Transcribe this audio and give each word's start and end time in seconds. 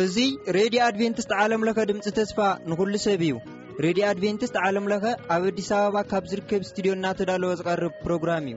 እዙይ 0.00 0.30
ሬድዮ 0.56 0.80
ኣድቨንትስት 0.88 1.30
ዓለምለኸ 1.44 1.78
ድምፂ 1.90 2.06
ተስፋ 2.18 2.38
ንዂሉ 2.70 2.94
ሰብ 3.06 3.22
እዩ 3.28 3.32
ሬድዮ 3.84 4.04
ኣድቨንትስት 4.12 4.58
ዓለምለኸ 4.66 5.04
ኣብ 5.36 5.42
ኣዲስ 5.52 5.70
ኣበባ 5.78 5.96
ካብ 6.10 6.24
ዝርከብ 6.32 6.62
ስትድዮ 6.70 6.94
እናተዳለወ 6.98 7.52
ዝቐርብ 7.62 7.94
ፕሮግራም 8.04 8.44
እዩ 8.52 8.56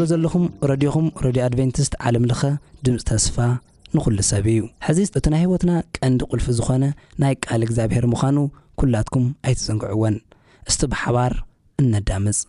እዘለኹም 0.05 0.45
ረድኹም 0.69 1.07
ረድዮ 1.25 1.41
ኣድቨንቲስት 1.47 1.93
ዓለምለኸ 2.09 2.41
ድምፂ 2.85 2.95
ተስፋ 3.09 3.35
ንኹሉ 3.95 4.17
ሰብ 4.31 4.45
እዩ 4.53 4.59
ሕዚ 4.85 4.99
እቲ 5.17 5.25
ናይ 5.33 5.41
ህይወትና 5.43 5.71
ቀንዲ 5.97 6.19
ቁልፊ 6.31 6.47
ዝኾነ 6.59 6.83
ናይ 7.23 7.33
ቃል 7.45 7.61
እግዚኣብሄር 7.67 8.05
ምዃኑ 8.13 8.37
ኩላትኩም 8.81 9.27
ኣይትፅንግዕወን 9.47 10.17
እስቲ 10.71 10.81
ብሓባር 10.93 11.33
እነዳምፅ 11.83 12.39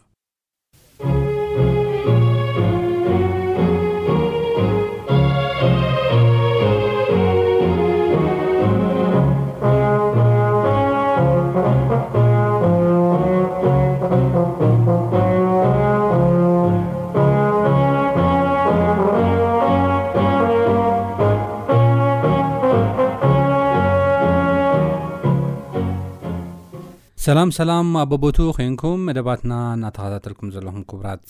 ሰላም 27.24 27.50
ሰላም 27.56 27.88
ኣቦቦቱ 28.00 28.38
ኮንኩም 28.54 29.00
መደባትና 29.08 29.52
እናተኸታተልኩም 29.74 30.48
ዘለኹም 30.54 30.82
ክቡራት 30.90 31.26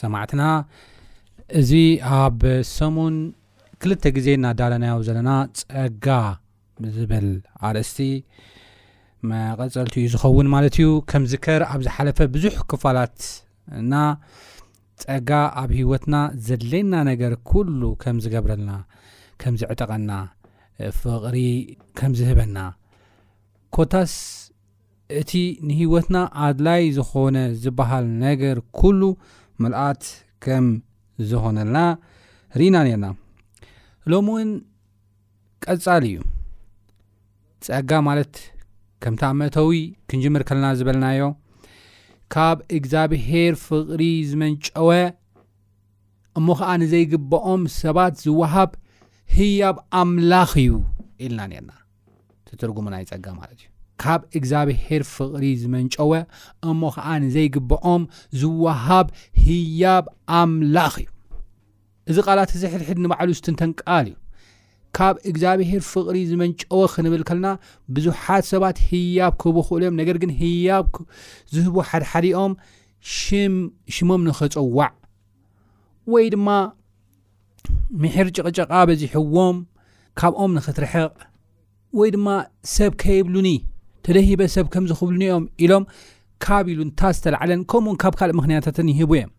ሰማዕትና 0.00 0.42
እዚ 1.60 1.70
ኣብ 2.18 2.38
ሰሙን 2.74 3.14
ክልተ 3.84 4.04
ግዜ 4.16 4.28
እናዳለናያዊ 4.38 5.00
ዘለና 5.08 5.30
ፀጋ 5.62 6.06
ዝብል 6.98 7.26
ኣርእስቲ 7.68 7.98
መቀፀልቲ 9.30 9.96
እዩ 10.02 10.10
ዝኸውን 10.14 10.50
ማለት 10.54 10.76
እዩ 10.82 10.92
ከም 11.12 11.26
ዝከር 11.32 11.64
ኣብ 11.70 11.80
ዝሓለፈ 11.88 12.20
ብዙሕ 12.36 12.54
ክፋላትና 12.72 13.92
ፀጋ 15.06 15.30
ኣብ 15.64 15.72
ሂወትና 15.80 16.16
ዘድለየና 16.50 16.94
ነገር 17.10 17.34
ኩሉ 17.52 17.80
ከም 18.04 18.18
ዝገብረልና 18.26 18.70
ከም 19.42 19.56
ዝዕጠቐና 19.62 20.10
ፍቅሪ 21.02 21.38
ከም 21.98 22.14
ዝህበና 22.22 22.56
ኮታስ 23.76 24.12
እቲ 25.20 25.30
ንህወትና 25.68 26.16
ኣድላይ 26.46 26.82
ዝኾነ 26.96 27.36
ዝበሃል 27.62 28.06
ነገር 28.24 28.56
ኩሉ 28.78 29.00
ምልኣት 29.62 30.02
ከም 30.44 30.66
ዝኾነልና 31.30 31.78
ርኢና 32.60 32.76
ነርና 32.86 33.06
ሎሚ 34.12 34.26
እውን 34.34 34.50
ቀጻሊ 35.66 36.04
እዩ 36.12 36.20
ፀጋ 37.66 37.90
ማለት 38.08 38.34
ከምቲ 39.02 39.22
መተዊ 39.42 39.72
ክንጅምር 40.10 40.44
ከልና 40.50 40.66
ዝበልናዮ 40.78 41.22
ካብ 42.34 42.58
እግዚኣብሄር 42.78 43.54
ፍቕሪ 43.66 44.02
ዝመንጨወ 44.30 44.90
እሞ 46.38 46.46
ኸዓ 46.60 46.70
ንዘይግበኦም 46.82 47.64
ሰባት 47.82 48.14
ዝወሃብ 48.26 48.70
ህያብ 49.36 49.76
ኣምላኽ 50.02 50.52
እዩ 50.64 50.70
ኢልና 51.24 51.40
ነርና 51.54 51.72
ትርጉሙናይ 52.62 53.04
ፀጋ 53.10 53.24
ማለት 53.40 53.58
እዩ 53.62 53.68
ካብ 54.02 54.20
እግዚኣብሄር 54.38 55.02
ፍቕሪ 55.14 55.42
ዝመንጨወ 55.62 56.12
እሞ 56.70 56.80
ከዓ 56.96 57.08
ንዘይግበኦም 57.24 58.02
ዝዋሃብ 58.40 59.06
ህያብ 59.44 60.04
ኣምላኽ 60.40 60.94
እዩ 61.02 61.08
እዚ 62.10 62.16
ቓላት 62.26 62.50
እዚ 62.56 62.62
ሕድሕድ 62.72 62.98
ንባዕሉ 63.04 63.28
ውስት 63.34 63.46
ንተንቃል 63.54 64.06
እዩ 64.10 64.16
ካብ 64.96 65.14
እግዚኣብሄር 65.30 65.82
ፍቕሪ 65.92 66.16
ዝመንጨወ 66.30 66.80
ክንብል 66.94 67.22
ከለና 67.28 67.50
ብዙሓት 67.94 68.44
ሰባት 68.52 68.78
ህያብ 68.88 69.32
ክህቡ 69.42 69.56
ክእል 69.68 69.84
ዮም 69.86 69.96
ነገር 70.00 70.16
ግን 70.22 70.32
ህያብዝህቦ 70.42 71.74
ሓድሓዲኦም 71.90 72.52
ሽሽሞም 73.18 74.22
ንኽፅዋዕ 74.30 74.78
ወይ 76.12 76.26
ድማ 76.34 76.48
ምሕር 78.02 78.28
ጨቕጨቃ 78.36 78.70
በዝሕዎም 78.88 79.56
ካብኦም 80.20 80.52
ንኽትርሕቕ 80.58 81.14
ወይ 81.98 82.10
ድማ 82.14 82.28
ሰብ 82.74 82.92
ከይብሉኒ 83.02 83.48
ተለሂበ 84.06 84.40
ሰብ 84.54 84.66
ከም 84.74 84.84
ዝክብሉኒኦም 84.90 85.44
ኢሎም 85.64 85.84
ካብ 86.44 86.64
ኢሉንታ 86.72 87.00
ዝተላዓለን 87.16 87.60
ከምኡእውን 87.70 87.98
ካብ 88.02 88.14
ካልእ 88.18 88.36
ምክንያታትን 88.40 88.88
ይሂቡ 88.92 89.10
እዮም 89.18 89.30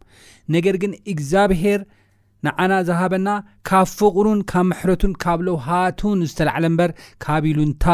ነገር 0.55 0.75
ግን 0.81 0.91
እግዚኣብሄር 1.13 1.79
ንዓና 2.47 2.71
ዝሃበና 2.87 3.29
ካብ 3.69 3.87
ፍቅሩን 3.99 4.39
ካብ 4.51 4.65
ምሕረቱን 4.71 5.13
ካብ 5.23 5.39
ለውሃቱን 5.47 6.19
ዝተላዓለ 6.29 6.65
እምበር 6.71 6.91
ካብ 7.25 7.43
ኢሉንታ 7.51 7.85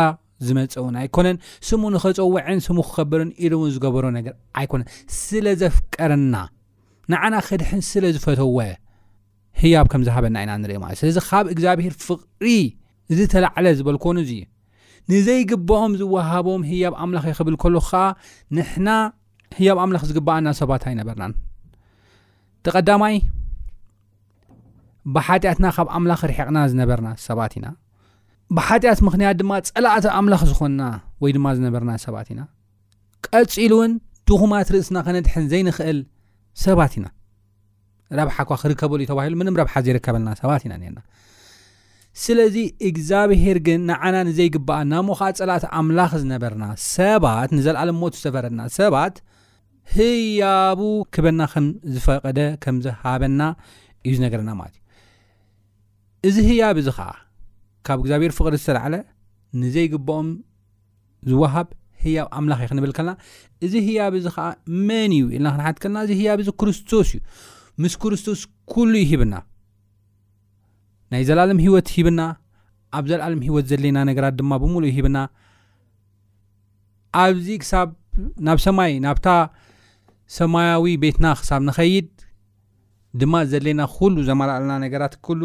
ዝመፀ 0.48 0.76
ውን 0.86 0.96
ኣይኮነን 1.02 1.38
ስሙ 1.70 1.82
ንኸፀዊዕን 1.96 2.60
ስሙ 2.68 2.78
ክከበርን 2.90 3.32
ኢሉ 3.46 3.54
እውን 3.60 3.72
ዝገበሮ 3.76 4.06
ነገር 4.18 4.34
ኣይኮነን 4.62 4.88
ስለዘፍቀረና 5.24 6.36
ንዓና 7.14 7.36
ከድሕን 7.48 7.82
ስለዝፈተወ 7.92 8.58
ህያብ 9.64 9.86
ከም 9.92 10.04
ዝሃበና 10.08 10.36
ኢና 10.46 10.52
ንሪኢማለ 10.64 10.96
ስለዚ 11.02 11.18
ካብ 11.30 11.46
እግዚኣብሄር 11.54 11.94
ፍቕሪ 12.06 12.48
ዝተላዓለ 13.18 13.66
ዝበልኮኑእ 13.80 14.30
ንዘይግበኦም 15.12 15.94
ዝወሃቦም 16.00 16.62
ህያብ 16.70 16.94
ኣምላኽ 17.04 17.26
ይኽብል 17.32 17.56
ከል 17.64 17.76
ከዓ 17.90 18.04
ንሕና 18.58 18.90
ህያብ 19.58 19.78
ኣምላኽ 19.84 20.04
ዝግበኣና 20.10 20.48
ሰባት 20.62 20.84
ኣይነበርናን 20.90 21.32
ተቀዳማይ 22.66 23.16
ብሓጢኣትና 25.14 25.66
ካብ 25.76 25.88
ኣምላኽ 25.98 26.22
ርሕቕና 26.32 26.58
ዝነበርና 26.72 27.10
ሰባት 27.28 27.54
ኢና 27.60 27.68
ብሓጢኣት 28.58 29.00
ምክንያት 29.08 29.36
ድማ 29.42 29.52
ፀላእቲ 29.72 30.06
ኣምላኽ 30.20 30.42
ዝኾንና 30.52 30.84
ወይ 31.24 31.32
ድማ 31.38 31.48
ዝነበርና 31.58 31.92
ሰባት 32.06 32.28
ኢና 32.34 32.42
ቀፂሉ 33.28 33.72
እውን 33.78 33.92
ድኹማት 34.30 34.68
ርእስና 34.74 34.98
ከነድሕን 35.06 35.46
ዘይንኽእል 35.52 36.00
ሰባት 36.66 36.94
ኢና 37.00 37.08
ረብሓ 38.20 38.36
እኳ 38.46 38.52
ክርከበሉእ 38.62 39.10
ተባሂሉ 39.12 39.34
ምንም 39.42 39.58
ረብሓ 39.62 39.74
ዘይርከበልና 39.88 40.30
ሰባት 40.42 40.64
ኢና 40.68 40.74
ነርና 40.84 41.00
ስለዚ 42.24 42.56
እግዚኣብሄር 42.88 43.58
ግን 43.68 43.82
ንዓና 43.90 44.16
ንዘይግበኣ 44.30 44.78
ናብ 44.92 45.04
ሞኸዓ 45.10 45.28
ፀላት 45.40 45.64
ኣምላኽ 45.80 46.12
ዝነበርና 46.22 46.64
ሰባት 46.94 47.50
ንዘለኣለሞት 47.58 48.14
ዝተፈረድና 48.20 48.62
ሰባት 48.80 49.16
ህያቡ 49.98 50.82
ክበና 51.14 51.40
ከምዝፈቐደ 51.54 52.40
ከምዝሃበና 52.64 53.42
እዩ 54.08 54.12
ዝነገረና 54.18 54.52
ማለት 54.62 54.76
እዩ 54.76 56.30
እዚ 56.32 56.36
ህያብ 56.50 56.76
እዚ 56.82 56.88
ከዓ 56.98 57.10
ካብ 57.88 58.00
እግዚኣብሔር 58.04 58.34
ፍቅሪ 58.40 58.54
ዝተለዓለ 58.64 58.96
ንዘይግባኦም 59.62 60.28
ዝወሃብ 61.30 61.70
ህያብ 62.04 62.28
ኣምላኽ 62.40 62.60
ይክንብል 62.66 62.92
ከልና 62.98 63.14
እዚ 63.68 63.74
ህያብ 63.88 64.14
እዚ 64.20 64.28
ከዓ 64.36 64.48
መን 64.90 65.12
እዩ 65.20 65.24
ኢልና 65.38 65.50
ክንሓት 65.56 65.78
ከለና 65.84 65.98
እዚ 66.08 66.12
ህያብ 66.22 66.38
እዚ 66.44 66.50
ክርስቶስ 66.64 67.10
እዩ 67.16 67.22
ምስ 67.84 67.94
ክርስቶስ 68.04 68.42
ኩሉ 68.74 68.92
ይሂብና 69.04 69.34
ናይ 71.14 71.24
ዘለለም 71.28 71.60
ሂወት 71.66 71.88
ሂብና 71.96 72.22
ኣብ 72.98 73.06
ዘለለም 73.12 73.42
ሂወት 73.48 73.66
ዘለና 73.72 73.98
ነገራት 74.10 74.36
ድማ 74.40 74.52
ብምሉእ 74.62 74.92
ሂብና 74.98 75.18
ኣብዚ 77.24 77.48
ክሳብ 77.62 77.90
ናብ 78.48 78.60
ሰማይ 78.66 78.92
ናብታ 79.06 79.28
ሰማያዊ 80.38 80.86
ቤትና 81.04 81.26
ክሳብ 81.40 81.62
ንኸይድ 81.68 82.10
ድማ 83.22 83.34
ዘለና 83.52 83.82
ኩሉ 83.96 84.16
ዘመላአለና 84.30 84.74
ነገራት 84.86 85.16
ኩሉ 85.28 85.42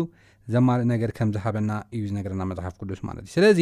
ዘማልእ 0.54 0.86
ነገር 0.92 1.10
ከም 1.16 1.30
ዝሃበና 1.34 1.70
እዩ 1.94 2.02
ዝነገረና 2.10 2.42
መፅሓፍ 2.50 2.74
ቅዱስ 2.80 3.00
ማለት 3.08 3.22
እዩ 3.26 3.32
ስለዚ 3.36 3.60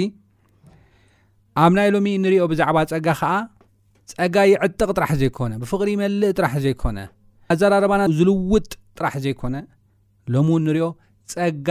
ኣብ 1.65 1.73
ናይ 1.79 1.89
ሎሚ 1.95 2.09
ንሪኦ 2.25 2.43
ብዛዕባ 2.53 2.79
ፀጋ 2.91 3.09
ከዓ 3.21 3.33
ፀጋ 4.13 4.37
ይዕጥቅ 4.53 4.89
ጥራሕ 4.99 5.13
ዘይኮነ 5.23 5.53
ብፍቅሪ 5.63 5.89
ይመልእ 5.97 6.33
ጥራሕ 6.39 6.55
ዘይኮነ 6.65 6.99
ኣዘራረባና 7.55 8.03
ዝልውጥ 8.19 8.69
ጥራሕ 8.99 9.15
ዘይኮነ 9.27 9.57
ሎሚ 10.35 10.49
እውን 10.55 10.63
ንሪኦ 10.69 10.89
ፀጋ 11.33 11.69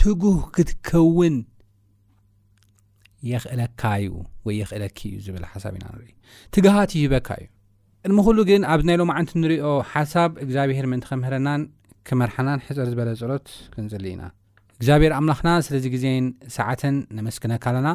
ትጉህ 0.00 0.38
ክትከውን 0.54 1.36
ክእለካዩ 3.42 4.04
ወይክለዩኢሃት 4.46 6.90
ይበካእዩ 7.00 7.46
ድምሉ 8.10 8.38
ግን 8.48 8.60
ኣብዚ 8.72 8.84
ናይሎም 8.88 9.10
ነ 9.18 9.20
ንሪኦ 9.40 9.66
ሓሳብ 9.92 10.30
እግዚኣብሄር 10.44 10.86
ምንከምህና 10.92 11.48
ክመርሓና 12.08 12.48
ሕፀር 12.64 12.86
ዝበለፀሎት 12.92 13.46
ክንፅ 13.74 13.92
ኢና 14.12 14.22
እግዚኣብሄር 14.78 15.12
ኣምላክና 15.18 15.48
ስለዚ 15.66 15.84
ግዜ 15.94 16.04
ሰዓትን 16.56 16.96
ነመስክነካ 17.18 17.64
ኣለና 17.72 17.88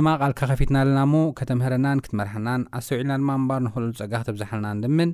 ድማ 0.00 0.08
ልካ 0.32 0.40
ከፊትና 0.50 0.76
ኣለናሞ 0.84 1.14
ከተምህናን 1.38 1.98
ክትመርሐናን 2.04 2.60
ኣስተውልና 2.80 3.12
ማ 3.30 3.32
ር 3.62 3.64
ን 3.64 3.66
ፀጋ 4.00 4.12
ክብዛሓልናን 4.28 4.76
ድምን 4.84 5.10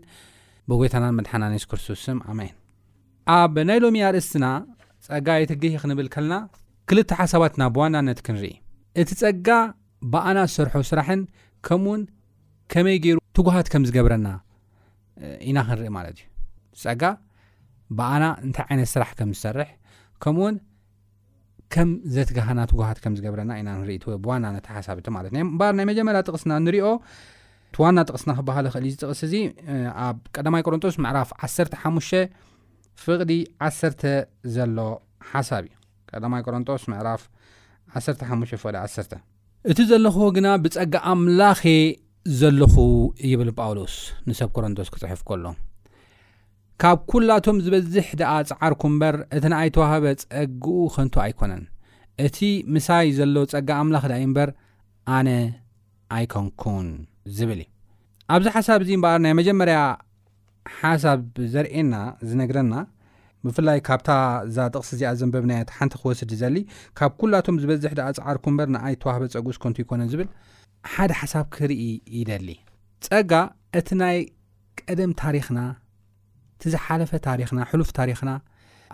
በጎይታናን 0.70 1.12
መድሓናስክርስቶስ 1.20 2.04
ኣይ 2.34 2.50
ኣብ 3.38 3.54
ናይ 3.70 3.78
ሎሚ 3.84 3.96
ኣርእስትና 4.08 4.44
ፀጋ 5.06 5.28
የትግሂ 5.42 5.68
ክንብል 5.82 6.08
ከለና 6.14 6.34
ክልተ 6.88 7.10
ሓሳባትና 7.20 7.62
ብዋናነት 7.74 8.18
ክንርኢ 8.26 8.54
እቲ 9.00 9.10
ፀጋ 9.20 9.48
ብኣና 10.12 10.38
ዝሰርሖ 10.48 10.74
ስራሕን 10.90 11.20
ከምኡውን 11.66 12.02
ከመይ 12.72 12.96
ገይሩ 13.04 13.18
ትጉሃት 13.36 13.66
ከም 13.74 13.84
ዝገብረና 13.90 14.28
ኢና 15.50 15.58
ክንርኢ 15.68 15.90
ማለት 15.98 16.14
እዩ 16.20 16.26
ፀጋ 16.82 17.02
ብኣና 17.98 18.24
እንታይ 18.46 18.66
ዓይነት 18.70 18.90
ስራሕ 18.94 19.10
ከም 19.18 19.30
ዝሰርሕ 19.38 19.70
ከምኡውን 20.24 20.56
ከም 21.74 21.88
ዘትገሃና 22.14 22.60
ትጉሃት 22.70 22.98
ከም 23.04 23.14
ዝገብረና 23.18 23.50
ኢና 23.60 23.68
ክንርኢትወ 23.76 24.14
ብዋናነት 24.24 24.64
ሓሳብቲ 24.76 25.06
ማለት 25.16 25.32
እምበር 25.44 25.72
ናይ 25.78 25.86
መጀመርያ 25.90 26.20
ጥቕስና 26.28 26.52
ንሪኦ 26.66 26.86
እቲዋና 27.72 27.98
ጥቕስና 28.08 28.30
ክበሃል 28.38 28.66
ክእል 28.74 28.86
ዚ 28.92 28.94
ጥቕስ 29.02 29.20
እዚ 29.26 29.34
ኣብ 30.06 30.16
ቀዳማይ 30.36 30.62
ቆሮንጦስ 30.66 30.96
መዕራፍ 31.04 31.28
1ሰ 31.46 31.56
ሓሙሽተ 31.82 32.22
ፍቕዲ 33.04 33.32
10ር 33.66 34.02
ዘሎ 34.54 34.78
ሓሳብ 35.30 35.64
እዩ 36.14 36.22
1 36.30 36.44
ቆረንጦስ 36.48 36.82
ምዕራፍ 36.92 37.22
1510 38.00 39.14
እቲ 39.70 39.78
ዘለኹዎ 39.90 40.26
ግና 40.36 40.48
ብጸጋ 40.64 40.94
ኣምላኸ 41.12 41.60
እየ 41.72 41.86
ዘለኹ 42.40 42.74
ይብል 43.30 43.50
ጳውሎስ 43.58 43.94
ንሰብ 44.28 44.48
ኰሮንቶስ 44.58 44.88
ክጽሕፍ 44.94 45.20
ከሎ 45.28 45.44
ካብ 46.82 46.98
ኵላቶም 47.14 47.56
ዝበዝሕ 47.64 48.08
ደኣ 48.20 48.30
ጽዓርኩ 48.50 48.82
እምበር 48.92 49.16
እቲ 49.36 49.42
ንኣይተዋህበ 49.52 50.04
ጸግኡ 50.22 50.66
ኸንቱ 50.94 51.14
ኣይኰነን 51.24 51.64
እቲ 52.26 52.38
ምሳይ 52.74 53.06
ዘሎ 53.18 53.36
ጸጋ 53.54 53.68
ኣምላኽ 53.82 54.04
ድ 54.12 54.20
ዩ 54.20 54.28
እምበር 54.28 54.50
ኣነ 55.16 55.28
ኣይከንኩውን 56.18 56.88
ዚብል 57.38 57.60
እዩ 57.64 57.68
ኣብዚ 58.36 58.46
ሓሳብ 58.56 58.80
እዚ 58.86 58.90
እምበኣር 58.98 59.20
ናይ 59.26 59.34
መጀመርያ 59.40 59.78
ሓሳብ 60.78 61.20
ዘርእና 61.52 61.94
ዝነግረና 62.28 62.74
ብፍላይ 63.46 63.78
ካብታ 63.88 64.08
እዛ 64.46 64.56
ጥቕሲ 64.74 64.90
እዚኣ 64.94 65.10
ዘንበብና 65.20 65.52
ሓንቲ 65.76 65.94
ክወስድ 66.00 66.32
ዘሊ 66.40 66.56
ካብ 66.98 67.12
ኩላቶም 67.20 67.56
ዝበዝሕ 67.62 67.92
ደ 67.98 68.00
ፃዓርኩ 68.18 68.44
እምበር 68.52 68.68
ንኣይ 68.74 68.94
ተዋህበ 69.02 69.24
ፀጉስከንቱ 69.34 69.76
ይኮነ 69.84 70.02
ዝብል 70.12 70.28
ሓደ 70.94 71.10
ሓሳብ 71.20 71.46
ክርኢ 71.54 71.84
ይደሊ 72.18 72.48
ፀጋ 73.06 73.32
እቲ 73.80 73.88
ናይ 74.00 74.18
ቀደም 74.88 75.12
ታሪክና 75.22 75.58
እቲ 76.54 76.64
ዝሓለፈ 76.74 77.12
ታሪክና 77.28 77.58
ሕሉፍ 77.70 77.90
ታሪክና 78.00 78.30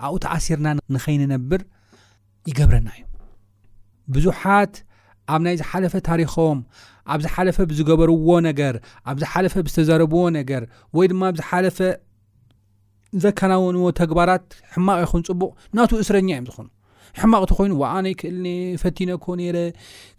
ኣብኡ 0.06 0.14
ትኣሲርና 0.24 0.68
ንኸይንነብር 0.96 1.62
ይገብረና 2.50 2.88
እዩ 2.98 3.04
ብዙሓት 4.14 4.74
ኣብ 5.34 5.40
ናይ 5.46 5.54
ዝሓለፈ 5.60 5.94
ታሪኾም 6.08 6.58
ኣብዝሓለፈ 7.14 7.56
ብዝገበርዎ 7.70 8.28
ነገር 8.48 8.74
ኣብዝሓለፈ 9.10 9.54
ብዝተዘረብዎ 9.66 10.20
ነገር 10.38 10.62
ወይ 10.96 11.06
ድማ 11.12 11.20
ኣብዝሓለፈ 11.32 11.78
ዘከናወንዎ 13.24 13.84
ተግባራት 14.00 14.46
ሕማቕ 14.74 14.98
ይኹን 15.04 15.22
ፅቡቅ 15.28 15.50
ናት 15.76 15.90
እስረኛ 16.02 16.28
እዮም 16.36 16.46
ዝኹኑ 16.48 16.66
ሕማቕቲ 17.20 17.50
ኮይኑ 17.58 17.72
ዋኣነ 17.82 18.06
ይክእልኒ 18.12 18.48
ፈቲነኮ 18.82 19.24
ነይረ 19.40 19.58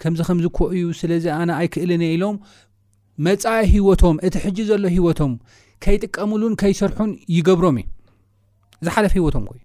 ከምዚ 0.03 0.19
ከምዚኮእዩ 0.29 0.83
ስለዚ 1.01 1.25
ኣነ 1.39 1.49
ኣይክእልኒ 1.59 2.03
ኢሎም 2.15 2.37
መፃ 3.27 3.43
ሂወቶም 3.73 4.17
እቲ 4.29 4.35
ሕጂ 4.45 4.57
ዘሎ 4.71 4.83
ሂወቶም 4.95 5.33
ከይጥቀምሉን 5.85 6.53
ከይሰርሑን 6.63 7.11
ይገብሮም 7.37 7.79
እዩ 7.83 7.87
ዝሓለፈ 8.87 9.13
ሂወቶም 9.21 9.43
ኮእዩ 9.51 9.63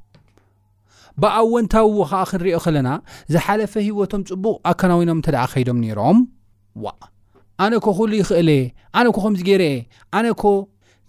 ብኣወንታዊዎ 1.21 1.99
ከዓ 2.11 2.23
ክንሪኦ 2.31 2.57
ከለና 2.65 2.89
ዝሓለፈ 3.33 3.73
ሂወቶም 3.87 4.23
ፅቡቕ 4.31 4.57
ኣካናዊኖም 4.71 5.19
እንተ 5.21 5.29
ደኣ 5.35 5.45
ከይዶም 5.53 5.79
ነይሮም 5.85 6.19
ዋ 6.85 6.95
ኣነ 7.65 7.73
ኮ 7.85 7.89
ኩሉ 7.99 8.11
ይኽእለ 8.21 8.51
ኣነኮ 8.99 9.17
ከምዚ 9.25 9.41
ገይረ 9.49 9.63
እየ 9.73 9.83
ኣነ 10.19 10.27
ኮ 10.43 10.45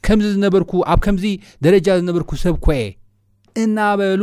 ከምዚ 0.05 0.27
ዝነበርኩ 0.35 0.71
ኣብ 0.91 0.99
ከምዚ 1.07 1.25
ደረጃ 1.65 1.87
ዝነበርኩ 1.99 2.31
ሰብኮየ 2.45 2.83
እናበሉ 3.63 4.21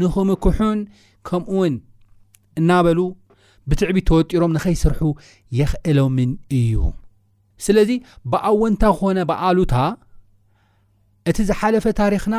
ንኽምኩሑን 0.00 0.80
ከምኡ 1.28 1.48
ውን 1.60 1.74
እናበሉ 2.60 3.00
ብትዕቢ 3.70 3.98
ተወጢሮም 4.08 4.52
ንኸይስርሑ 4.56 5.00
የኽእሎምን 5.58 6.30
እዩ 6.58 6.74
ስለዚ 7.64 7.90
ብኣወንታ 8.32 8.82
ክኾነ 8.98 9.18
ብኣሉታ 9.30 9.74
እቲ 11.30 11.36
ዝሓለፈ 11.50 11.84
ታሪክና 12.00 12.34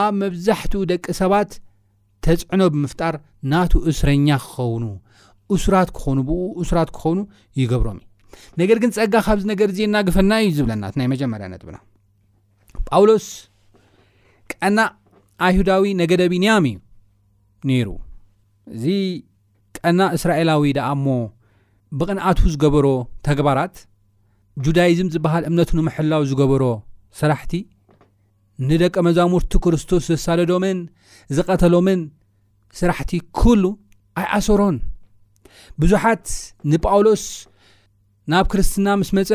ኣብ 0.00 0.12
መብዛሕትኡ 0.22 0.80
ደቂ 0.90 1.04
ሰባት 1.20 1.50
ተፅዕኖ 2.24 2.62
ብምፍጣር 2.72 3.14
ናቱ 3.52 3.72
እስረኛ 3.90 4.26
ክኸውኑ 4.44 4.84
እስራት 5.56 5.88
ክኸኑ 5.96 6.18
ብኡ 6.28 6.40
እስራት 6.64 6.90
ክኸውኑ 6.96 7.20
ይገብሮም 7.60 7.98
ዩ 8.02 8.54
ነገር 8.60 8.78
ግን 8.82 8.90
ፀጋ 8.96 9.14
ካብዚ 9.26 9.44
ነገር 9.52 9.68
እዘ 9.72 9.80
ናግፈና 9.94 10.32
እዩ 10.44 10.52
ዝብለናት 10.58 10.94
ናይ 10.98 11.06
መጀመርያ 11.12 11.46
ነጥብና 11.54 11.78
ጳውሎስ 12.88 13.26
ቀና 14.52 14.78
ኣይሁዳዊ 15.46 15.84
ነገደቢ 16.02 16.32
ንያም 16.44 16.64
እዩ 16.70 16.76
ነይሩ 17.70 17.88
እዚ 18.74 18.84
ቀና 19.78 20.00
እስራኤላዊ 20.16 20.64
ደኣ 20.78 20.88
እሞ 20.98 21.06
ብቕንኣት 21.98 22.38
ዝገበሮ 22.52 22.86
ተግባራት 23.28 23.74
ጁዳይዝም 24.66 25.08
ዝበሃል 25.14 25.44
እምነት 25.50 25.70
ንምሕላው 25.78 26.22
ዝገበሮ 26.30 26.64
ሰራሕቲ 27.20 27.52
ንደቀ 28.70 28.94
መዛሙርቲ 29.06 29.52
ክርስቶስ 29.64 30.02
ዝሳልዶምን 30.12 30.78
ዝቐተሎምን 31.36 32.00
ስራሕቲ 32.78 33.12
ኩሉ 33.38 33.64
ኣይኣሰሮን 34.20 34.76
ብዙሓት 35.82 36.26
ንጳውሎስ 36.72 37.24
ናብ 38.32 38.46
ክርስትና 38.52 38.88
ምስ 39.00 39.10
መፀ 39.18 39.30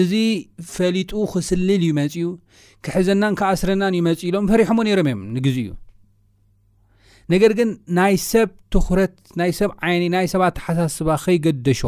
እዚ 0.00 0.12
ፈሊጡ 0.72 1.10
ክስልል 1.32 1.70
እዩ 1.82 1.90
መፂ 1.98 2.14
ዩ 2.24 2.30
ክሕዘናን 2.86 3.36
ካኣስረናን 3.40 3.94
እዩመፂ 3.96 4.20
ኢሎም 4.30 4.48
ፈሪሖሞ 4.50 4.78
ነይሮም 4.86 5.08
እዮም 5.10 5.22
ንግዜ 5.36 5.56
እዩ 5.64 5.70
ነገር 7.32 7.52
ግን 7.60 7.70
ናይ 7.98 8.14
ሰብ 8.30 8.50
ትኩረት 8.74 9.14
ናይ 9.40 9.50
ሰብ 9.60 9.70
ዓይኒ 9.86 10.04
ናይ 10.16 10.26
ሰባት 10.34 10.54
ተሓሳስባ 10.58 11.10
ከይገደሾ 11.24 11.80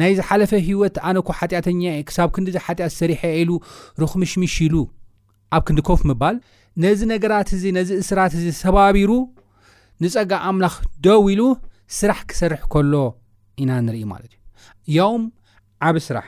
ናይ 0.00 0.12
ዝሓለፈ 0.18 0.50
ህወት 0.68 0.96
ኣነኮ 1.08 1.28
ሓጢኣተኛ 1.38 1.82
ክሳብ 2.08 2.28
ክንዲዚ 2.34 2.56
ሓጢኣት 2.66 2.92
ሰሪሐ 3.00 3.20
ኢሉ 3.42 3.50
ርክምሽምሽ 4.02 4.54
ኢሉ 4.66 4.74
ኣብ 5.56 5.62
ክንዲ 5.66 5.80
ከፍ 5.88 6.00
ምባል 6.10 6.36
ነዚ 6.84 7.00
ነገራት 7.12 7.48
እዚ 7.56 7.64
ነዚ 7.78 7.90
እስራት 8.02 8.32
እዚ 8.38 8.46
ተባቢሩ 8.62 9.10
ንፀጋ 10.04 10.32
ኣምላኽ 10.48 10.74
ደው 11.06 11.22
ኢሉ 11.34 11.42
ስራሕ 11.98 12.20
ክሰርሕ 12.30 12.62
ከሎ 12.74 12.94
ኢና 13.62 13.70
ንርኢ 13.86 14.00
ማለት 14.12 14.32
እዩ 14.36 14.96
ያውም 14.98 15.22
ዓብ 15.88 15.96
ስራሕ 16.08 16.26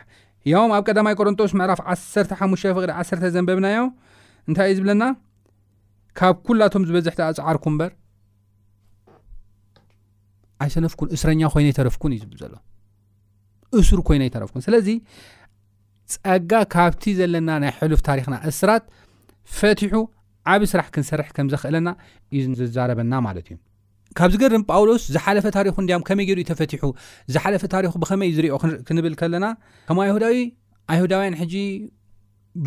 ያውም 0.53 0.71
ኣብ 0.77 0.83
ቀዳማይ 0.91 1.15
ቆሮንጦስ 1.21 1.53
ምዕራፍ 1.61 1.81
ዓሰተ 1.93 2.31
ሓሙሽተ 2.41 2.73
ቅ 2.77 2.89
ዓሰርተ 3.01 3.25
ዘንበብናዮ 3.37 3.81
እንታይ 4.49 4.67
እዩ 4.73 4.77
ዝብለና 4.79 5.05
ካብ 6.21 6.37
ኩላቶም 6.47 6.87
ዝበዝሕ 6.89 7.13
ፀዓርኩ 7.19 7.65
እምበር 7.73 7.93
ኣይሰነፍኩን 10.65 11.09
እስረኛ 11.17 11.41
ኮይነ 11.55 11.69
ኣይተረፍኩን 11.73 12.15
እዩ 12.17 12.21
ዝብ 12.25 12.33
ዘሎ 12.43 12.55
እስሩ 13.81 13.99
ኮይኑ 14.09 14.23
ኣይተረፍኩን 14.27 14.63
ስለዚ 14.67 14.89
ፀጋ 16.17 16.53
ካብቲ 16.75 17.03
ዘለና 17.19 17.51
ናይ 17.63 17.73
ሕሉፍ 17.79 18.01
ታሪክና 18.09 18.35
እስራት 18.51 18.85
ፈትሑ 19.59 19.93
ዓብ 20.53 20.63
ስራሕ 20.73 20.87
ክንሰርሕ 20.95 21.29
ከም 21.37 21.49
ዘኽእለና 21.53 21.89
እዩ 22.39 22.43
ዝዛረበና 22.61 23.15
ማለት 23.27 23.47
እዩ 23.51 23.57
ካብዚ 24.19 24.35
ገርም 24.43 24.63
ጳውሎስ 24.71 25.03
ዝሓለፈ 25.15 25.47
ታሪኹ 25.57 25.75
እዲያም 25.85 26.03
ከመይ 26.09 26.27
ጌዱዩ 26.31 26.45
ተፈቲሑ 26.51 26.85
ዝሓለፈ 27.35 27.65
ታሪኹ 27.75 27.93
ብኸመይ 28.03 28.31
ዝርዮ 28.37 28.53
ክንብል 28.89 29.15
ከለና 29.21 29.47
ከም 29.89 29.99
ኣይሁዳዊ 30.05 30.37
ኣይሁዳውያን 30.95 31.37
ሕጂ 31.41 31.55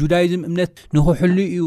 ጁዳይዝም 0.01 0.43
እምነት 0.50 0.74
ንክሕሉ 0.96 1.38
እዩ 1.51 1.65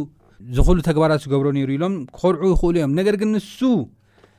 ዝኽሉ 0.56 0.78
ተግባራት 0.88 1.20
ዝገብሮ 1.24 1.48
ነይሩ 1.56 1.70
ኢሎም 1.78 1.94
ክኸርዑ 2.16 2.42
ይኽእሉ 2.54 2.74
እዮም 2.80 2.92
ነገር 3.00 3.14
ግን 3.20 3.30
ንሱ 3.36 3.60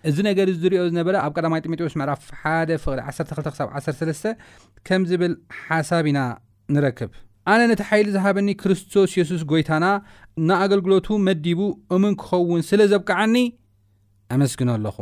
እዚ 0.09 0.17
ነገር 0.29 0.47
ዝርኦ 0.61 0.79
ዝነበረ 0.91 1.15
ኣብ 1.25 1.31
1ዳማይ 1.39 1.61
ጢሞቴዎስ 1.65 1.93
ምዕራፍ 1.99 2.23
1 2.55 2.71
ፍቕሪ 2.83 2.99
12 3.09 4.01
13 4.01 4.27
ከም 4.87 5.03
ዝብል 5.09 5.33
ሓሳብ 5.67 6.05
ኢና 6.11 6.19
ንረክብ 6.75 7.11
ኣነ 7.53 7.59
ነቲ 7.71 7.81
ሓይሊ 7.89 8.07
ዝሃበኒ 8.15 8.47
ክርስቶስ 8.61 9.11
የሱስ 9.19 9.41
ጐይታና 9.51 9.85
ንኣገልግሎቱ 10.47 11.07
መዲቡ 11.27 11.59
እምን 11.97 12.13
ክኸውን 12.21 12.61
ስለ 12.69 12.81
ዘብቃዓኒ 12.93 13.35
ኣመስግኖ 14.35 14.69
ኣለኹ 14.77 14.97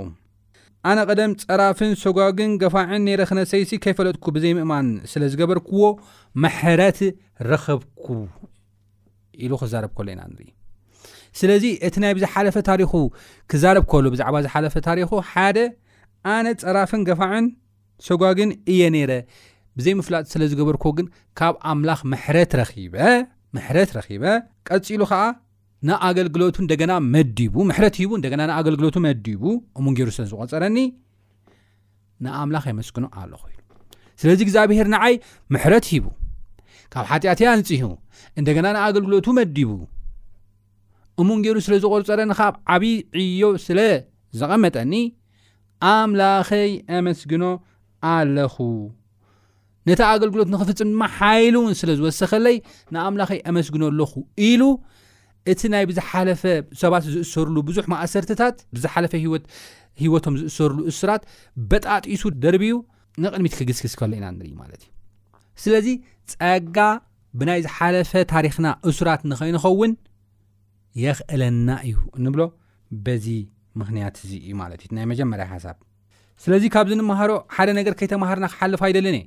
ኣነ 0.92 0.98
ቐደም 1.10 1.34
ፀራፍን 1.44 1.92
ሶጓግን 2.06 2.52
ገፋዕን 2.64 3.04
ነይረ 3.08 3.22
ኽነሰይሲ 3.30 3.72
ከይፈለጥኩ 3.86 4.26
ብዘይምእማን 4.38 4.90
ስለ 5.12 5.24
ዝገበርክዎ 5.34 5.84
መሕረት 6.46 7.00
ረኸብኩ 7.52 8.08
ኢሉ 9.44 9.52
ክዛረብ 9.64 9.92
ከሎ 10.00 10.10
ኢና 10.16 10.22
ንርኢ 10.34 10.50
ስለዚ 11.40 11.66
እቲ 11.88 11.96
ናይ 12.04 12.12
ብዝሓለፈ 12.18 12.56
ታሪኹ 12.70 12.92
ክዛረብ 13.52 13.84
ከሉ 13.92 14.06
ብዛዕባ 14.14 14.36
ዝሓለፈ 14.46 14.76
ታሪኹ 14.88 15.10
ሓደ 15.32 15.58
ኣነ 16.36 16.48
ፀራፍን 16.64 17.02
ገፋዕን 17.08 17.46
ሰጓግን 18.08 18.50
እየ 18.74 18.82
ነይረ 18.96 19.12
ብዘይ 19.78 19.94
ምፍላጥ 20.00 20.26
ስለ 20.34 20.42
ዝገበርኮ 20.52 20.86
ግን 20.98 21.08
ካብ 21.40 21.56
ኣምላኽ 21.72 22.02
ት 22.52 22.68
በምሕረት 22.94 23.90
ረኺበ 23.98 24.24
ቀፂሉ 24.68 25.02
ኸዓ 25.12 25.24
ንኣገልግሎቱ 25.88 26.56
እንደገና 26.66 26.92
መዲቡ 27.16 27.54
ምሕረት 27.70 27.96
ሂቡ 28.02 28.12
እንደገና 28.20 28.42
ንኣገልግሎቱ 28.50 28.96
መዲቡ 29.08 29.42
እሙንገሩ 29.80 30.10
ስለ 30.18 30.24
ዝቆፀረኒ 30.32 30.78
ንኣምላኽ 32.26 32.66
የመስግኑ 32.72 33.06
ኣለኹ 33.22 33.42
ኢ 33.52 33.56
ስለዚ 34.22 34.40
እግዚኣብሄር 34.48 34.88
ንዓይ 34.94 35.14
ምሕረት 35.54 35.86
ሂቡ 35.94 36.06
ካብ 36.94 37.06
ሓጢኣትያ 37.12 37.48
ኣንፅሁ 37.58 37.90
እንደገና 38.42 38.66
ንኣገልግሎቱ 38.78 39.28
መዲቡ 39.40 39.70
እሙንጌሩ 41.22 41.58
ስለ 41.66 41.74
ዝቆርፀረኒካኣብ 41.84 42.56
ዓብዪ 42.74 42.94
ዕዮ 43.24 43.44
ስለዘቐመጠኒ 43.66 44.94
ኣምላኸይ 45.94 46.70
አመስግኖ 47.00 47.44
ኣለኹ 48.14 48.56
ነቲ 49.88 50.00
ኣገልግሎት 50.12 50.50
ንኽፍፅም 50.54 50.90
ድማ 50.94 51.04
ሓይሉ 51.18 51.56
እውን 51.62 51.74
ስለ 51.82 51.90
ዝወሰኸለይ 52.00 52.58
ንኣምላኸይ 52.96 53.40
ኣመስግኖ 53.52 53.84
ኣለኹ 53.90 54.14
ኢሉ 54.50 54.62
እቲ 55.52 55.62
ናይ 55.74 55.84
ብዝሓለፈ 55.90 56.42
ሰባት 56.82 57.04
ዝእሰሩሉ 57.14 57.56
ብዙሕ 57.70 57.86
ማእሰርትታት 57.94 58.58
ብዝሓለፈ 58.76 59.14
ወትሂወቶም 59.34 60.36
ዝእሰርሉ 60.42 60.80
እሱራት 60.92 61.24
በጣጢሱ 61.72 62.24
ደርብዩ 62.44 62.76
ንቅድሚት 63.24 63.56
ክግስግዝ 63.60 63.94
ከሎ 64.00 64.12
ኢና 64.20 64.26
ንርኢ 64.38 64.54
ማለት 64.62 64.82
እዩ 64.86 64.90
ስለዚ 65.64 65.88
ጸጋ 66.34 66.78
ብናይ 67.40 67.60
ዝሓለፈ 67.66 68.12
ታሪክና 68.34 68.68
እሱራት 68.90 69.22
ንኸይንኸውን 69.32 69.92
የኽእለና 71.02 71.70
እዩ 71.90 71.96
ንብሎ 72.26 72.42
በዚ 73.06 73.26
ምኽንያት 73.80 74.16
እዚ 74.24 74.32
እዩ 74.46 74.52
ማለት 74.62 74.82
እዩ 74.84 74.90
ናይ 74.98 75.06
መጀመርያ 75.12 75.46
ሓሳብ 75.54 75.78
ስለዚ 76.44 76.64
ካብዚንምሃሮ 76.76 77.32
ሓደ 77.56 77.70
ነገር 77.80 77.94
ከይተማሃርና 78.00 78.46
ክሓልፍ 78.52 78.82
ኣይደለን 78.88 79.18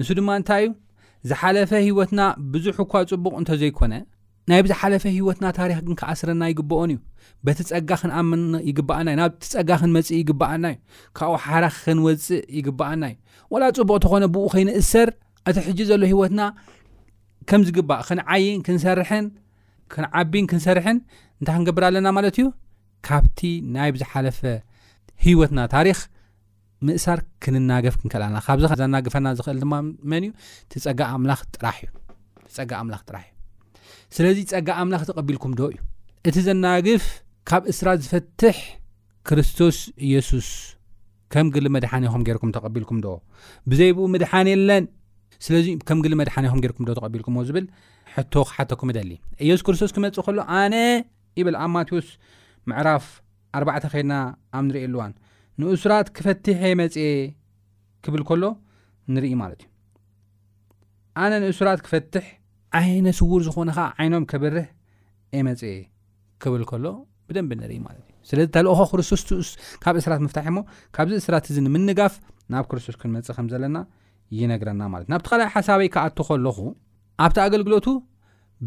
ንሱ 0.00 0.08
ድማ 0.18 0.30
እንታይ 0.40 0.62
እዩ 0.66 0.70
ዝሓለፈ 1.30 1.70
ሂወትና 1.86 2.20
ብዙሕ 2.54 2.76
እኳ 2.86 2.92
ፅቡቅ 3.14 3.32
እንተዘይኮነ 3.40 3.94
ናይ 4.50 4.60
ብዝሓለፈ 4.66 5.04
ሂወትና 5.16 5.46
ታሪክ 5.58 5.78
ግን 5.86 5.96
ክኣስረና 6.00 6.42
ይግበኦን 6.52 6.90
እዩ 6.94 6.98
በቲ 7.46 7.58
ፀጋ 7.70 7.90
ክንኣም 8.02 8.28
ይግባኣናእዩ 8.68 9.18
ናብቲፀጋ 9.22 9.70
ክንመፅኢ 9.80 10.14
ይግበኣና 10.20 10.66
እዩ 10.72 10.78
ካብኡ 11.18 11.34
ሓረ 11.46 11.64
ክንወፅእ 11.82 12.40
ይግበኣና 12.58 13.04
እዩ 13.12 13.16
ወላ 13.54 13.64
ፅቡቅ 13.80 13.98
ተኾነ 14.04 14.26
ብኡ 14.36 14.44
ኸይኒእሰር 14.54 15.10
እቲ 15.50 15.56
ሕጂ 15.66 15.80
ዘሎ 15.90 16.02
ሂወትና 16.12 16.40
ከም 17.50 17.60
ዝግባእ 17.66 18.00
ክንዓይን 18.08 18.60
ክንሰርሐን 18.68 19.26
ክንዓብን 19.92 20.46
ክንሰርሕን 20.50 20.98
እንታይ 21.40 21.54
ክንገብር 21.58 21.82
ኣለና 21.88 22.08
ማለት 22.16 22.36
እዩ 22.40 22.46
ካብቲ 23.08 23.40
ናይ 23.74 23.90
ብዝሓለፈ 23.94 24.40
ሂይወትና 25.24 25.60
ታሪክ 25.74 25.98
ምእሳር 26.86 27.20
ክንናገፍ 27.42 27.94
ክንከልልና 28.00 28.38
ካብዚ 28.46 28.64
ዘናግፈና 28.80 29.28
ዝኽእል 29.38 29.58
ድማ 29.62 29.74
መን 30.10 30.22
እዩ 30.28 30.32
ቲዩፀጋ 30.72 31.00
ኣምላኽ 31.14 31.40
ጥራሕ 31.58 31.78
እዩ 31.86 31.90
ስለዚ 34.16 34.36
ፀጋ 34.50 34.68
ኣምላኽ 34.82 35.02
ተቐቢልኩም 35.08 35.52
ዶ 35.58 35.62
እዩ 35.72 35.78
እቲ 36.28 36.36
ዘናግፍ 36.46 37.04
ካብ 37.48 37.62
እስራ 37.72 37.88
ዝፈትሕ 38.04 38.58
ክርስቶስ 39.28 39.78
ኢየሱስ 40.08 40.46
ከም 41.32 41.46
ግሊ 41.54 41.66
መድሓኒ 41.76 42.02
ይኹም 42.08 42.22
ገይርኩም 42.26 42.52
ተቐቢልኩም 42.56 42.98
ዶ 43.04 43.08
ብዘይብኡ 43.70 44.04
መድሓኒ 44.14 44.46
የለን 44.54 44.84
ስለዚ 45.44 45.66
ከም 45.88 45.98
ግሊ 46.04 46.12
መድሓኒኩም 46.20 46.60
ጌርኩም 46.64 46.84
ዶ 46.88 46.92
ተቐቢልኩምዎ 46.98 47.42
ዝብል 47.48 47.66
ሕቶ 48.14 48.32
ክሓተኩም 48.48 48.90
ደሊ 48.96 49.10
እየሱስ 49.44 49.62
ክርስቶስ 49.66 49.90
ክመፅእ 49.96 50.24
ከሎ 50.26 50.38
ኣነ 50.60 50.74
ይብል 51.40 51.56
ኣብ 51.62 51.70
ማትዎስ 51.74 52.08
ምዕራፍ 52.70 53.04
ኣባዕተ 53.58 53.84
ኸድና 53.92 54.14
ኣብ 54.56 54.62
ንርእየኣሉዋን 54.68 55.12
ንእስራት 55.60 56.08
ክፈትሕ 56.16 56.58
የመፅ 56.70 56.96
ክብል 58.06 58.22
ከሎ 58.30 58.44
ንርኢ 59.14 59.30
ማለት 59.42 59.60
እዩ 59.64 59.70
ኣነ 61.24 61.32
ንእስራት 61.44 61.80
ክፈትሕ 61.86 62.26
ዓይነ 62.80 63.06
ስውር 63.20 63.40
ዝኾነ 63.46 63.68
ከ 63.78 63.82
ዓይኖም 64.00 64.24
ከበርህ 64.32 64.66
ኣመፅ 65.38 65.62
ክብል 66.42 66.64
ከሎ 66.72 66.84
ብደንብ 67.28 67.50
ንርኢ 67.62 67.78
ማለት 67.86 68.04
ዩ 68.08 68.12
ስለዚ 68.30 68.46
ተልኦኻ 68.56 68.80
ክርስቶስ 68.90 69.22
ስ 69.50 69.56
ካብ 69.84 69.94
እስራት 70.00 70.20
ምፍታሒ 70.26 70.46
እሞ 70.52 70.58
ካብዚ 70.96 71.14
እስራት 71.22 71.44
እዚ 71.52 71.56
ንምንጋፍ 71.66 72.14
ናብ 72.52 72.64
ክርስቶስ 72.70 72.96
ክንመፅእ 73.00 73.34
ከም 73.38 73.46
ዘለና 73.52 73.76
ይነረናት 74.36 74.88
ናብቲ 75.12 75.24
ካልኣይ 75.30 75.48
ሓሳበይ 75.54 75.88
ክኣቱ 75.94 76.16
ከለኹ 76.28 76.58
ኣብቲ 77.24 77.36
ኣገልግሎቱ 77.46 77.86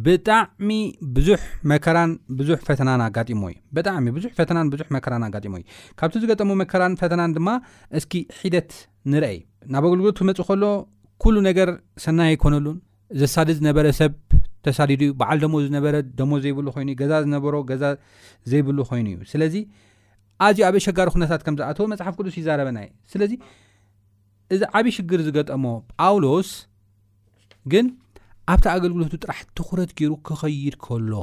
ብጣዕሚ 0.05 0.69
ብዙሕ 1.15 1.41
መብ 1.69 2.65
ተናጋ 2.81 3.17
እዩብጣዕሚ 3.33 4.07
ብዙ 4.17 4.25
ፈተብዙ 4.37 4.81
መከራ 4.95 5.13
ኣጋሞ 5.27 5.53
እዩ 5.59 5.63
ካብቲ 5.99 6.13
ዝገጠሙ 6.23 6.49
መከራን 6.61 6.93
ፈተና 7.01 7.21
ድማ 7.37 7.49
ስኪ 8.03 8.13
ሒደት 8.39 8.71
ንርአይ 9.13 9.37
ናብ 9.73 9.83
ኣገልግሎት 9.89 10.17
ክመፅእ 10.21 10.47
ከሎ 10.49 10.63
ኩሉ 11.23 11.35
ነገር 11.49 11.69
ሰናይ 12.05 12.29
ኣይኮነሉን 12.33 12.77
ዘሳድድ 13.21 13.55
ዝነበረ 13.59 13.87
ሰብ 14.01 14.13
ተሳዲድ 14.65 15.01
እዩ 15.05 15.11
በዓል 15.19 15.37
ደሞ 15.43 15.55
ዝነበረ 15.65 15.95
ደሞ 16.19 16.31
ዘይብሉይኑገዛ 16.43 17.11
ዝነበሮ 17.25 17.55
ገዛ 17.69 17.83
ዘይብሉ 18.51 18.77
ኮይኑእዩ 18.89 19.17
ስለዚ 19.33 19.55
ኣዝዩ 20.47 20.61
ኣብ 20.67 20.75
ሸጋሪ 20.87 21.09
ነታት 21.23 21.41
ከም 21.45 21.55
ዝኣተው 21.59 21.85
መፅሓፍ 21.93 22.15
ቅስ 22.25 22.35
ይበናስ 22.45 23.13
እዚ 24.53 24.61
ዓብዪ 24.77 24.89
ሽግር 24.95 25.19
ዝገጠሞ 25.27 25.65
ጳውሎስ 26.03 26.49
ግን 27.71 27.85
ኣብቲ 28.51 28.65
ኣገልግሎቱ 28.75 29.13
ጥራሕ 29.23 29.39
ትኩረት 29.57 29.91
ገይሩ 29.97 30.11
ክኸይድ 30.27 30.75
ከሎ 30.85 31.13